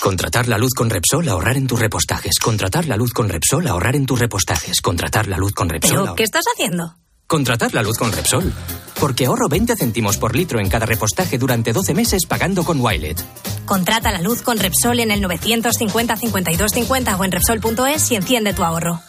[0.00, 2.38] Contratar la luz con Repsol, ahorrar en tus repostajes.
[2.38, 4.80] Contratar la luz con Repsol, ahorrar en tus repostajes.
[4.80, 6.02] Contratar la luz con Repsol.
[6.02, 6.94] ¿Pero qué estás haciendo?
[7.26, 8.52] Contratar la luz con Repsol.
[9.00, 13.20] Porque ahorro 20 céntimos por litro en cada repostaje durante 12 meses pagando con Wilet.
[13.68, 18.54] Contrata la luz con Repsol en el 950 52 50 o en Repsol.es y enciende
[18.54, 19.00] tu ahorro.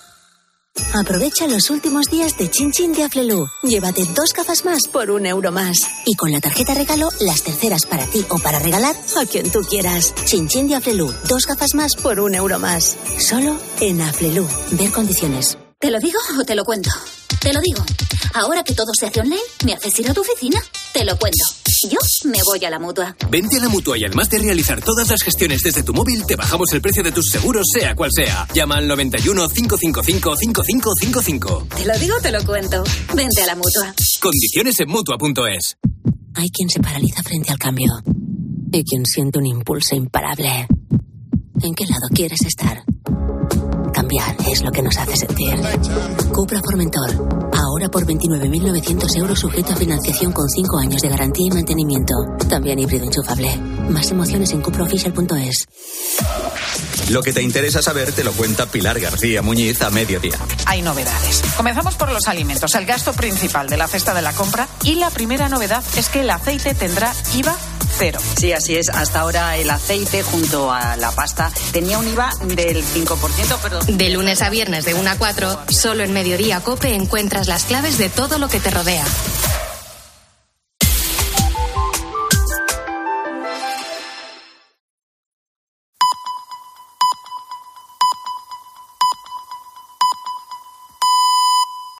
[0.93, 3.47] Aprovecha los últimos días de Chin Chin de Aflelu.
[3.64, 5.88] Llévate dos gafas más por un euro más.
[6.05, 9.62] Y con la tarjeta regalo, las terceras para ti o para regalar a quien tú
[9.62, 10.14] quieras.
[10.26, 11.12] Chin Chin de Aflelu.
[11.28, 12.97] Dos gafas más por un euro más.
[13.18, 14.45] Solo en Aflelu.
[14.72, 15.57] Ver condiciones.
[15.80, 16.89] ¿Te lo digo o te lo cuento?
[17.40, 17.84] Te lo digo.
[18.34, 20.62] Ahora que todo se hace online, ¿me haces ir a tu oficina?
[20.94, 21.44] Te lo cuento.
[21.90, 23.16] Yo me voy a la mutua.
[23.30, 26.36] Vente a la mutua y además de realizar todas las gestiones desde tu móvil, te
[26.36, 28.46] bajamos el precio de tus seguros, sea cual sea.
[28.54, 31.68] Llama al 91 555 5555.
[31.78, 32.84] Te lo digo o te lo cuento.
[33.16, 33.94] Vente a la mutua.
[34.20, 35.78] Condiciones en mutua.es.
[36.36, 37.92] Hay quien se paraliza frente al cambio.
[38.72, 40.68] Y quien siente un impulso imparable.
[41.62, 42.84] ¿En qué lado quieres estar?
[44.51, 45.53] Es lo que nos hace sentir.
[46.34, 47.51] Cupra Formentor.
[47.53, 52.16] Ahora por 29.900 euros sujeto a financiación con 5 años de garantía y mantenimiento.
[52.49, 53.55] También híbrido enchufable.
[53.89, 55.68] Más emociones en cupraofficial.es.
[57.10, 60.38] Lo que te interesa saber te lo cuenta Pilar García Muñiz a mediodía.
[60.68, 61.41] Hay novedades.
[61.57, 65.10] Comenzamos por los alimentos, el gasto principal de la cesta de la compra y la
[65.10, 67.55] primera novedad es que el aceite tendrá IVA
[67.97, 68.20] cero.
[68.38, 68.89] Sí, así es.
[68.89, 73.80] Hasta ahora el aceite junto a la pasta tenía un IVA del 5%, pero...
[73.80, 77.97] De lunes a viernes de 1 a 4, solo en Mediodía Cope encuentras las claves
[77.97, 79.05] de todo lo que te rodea.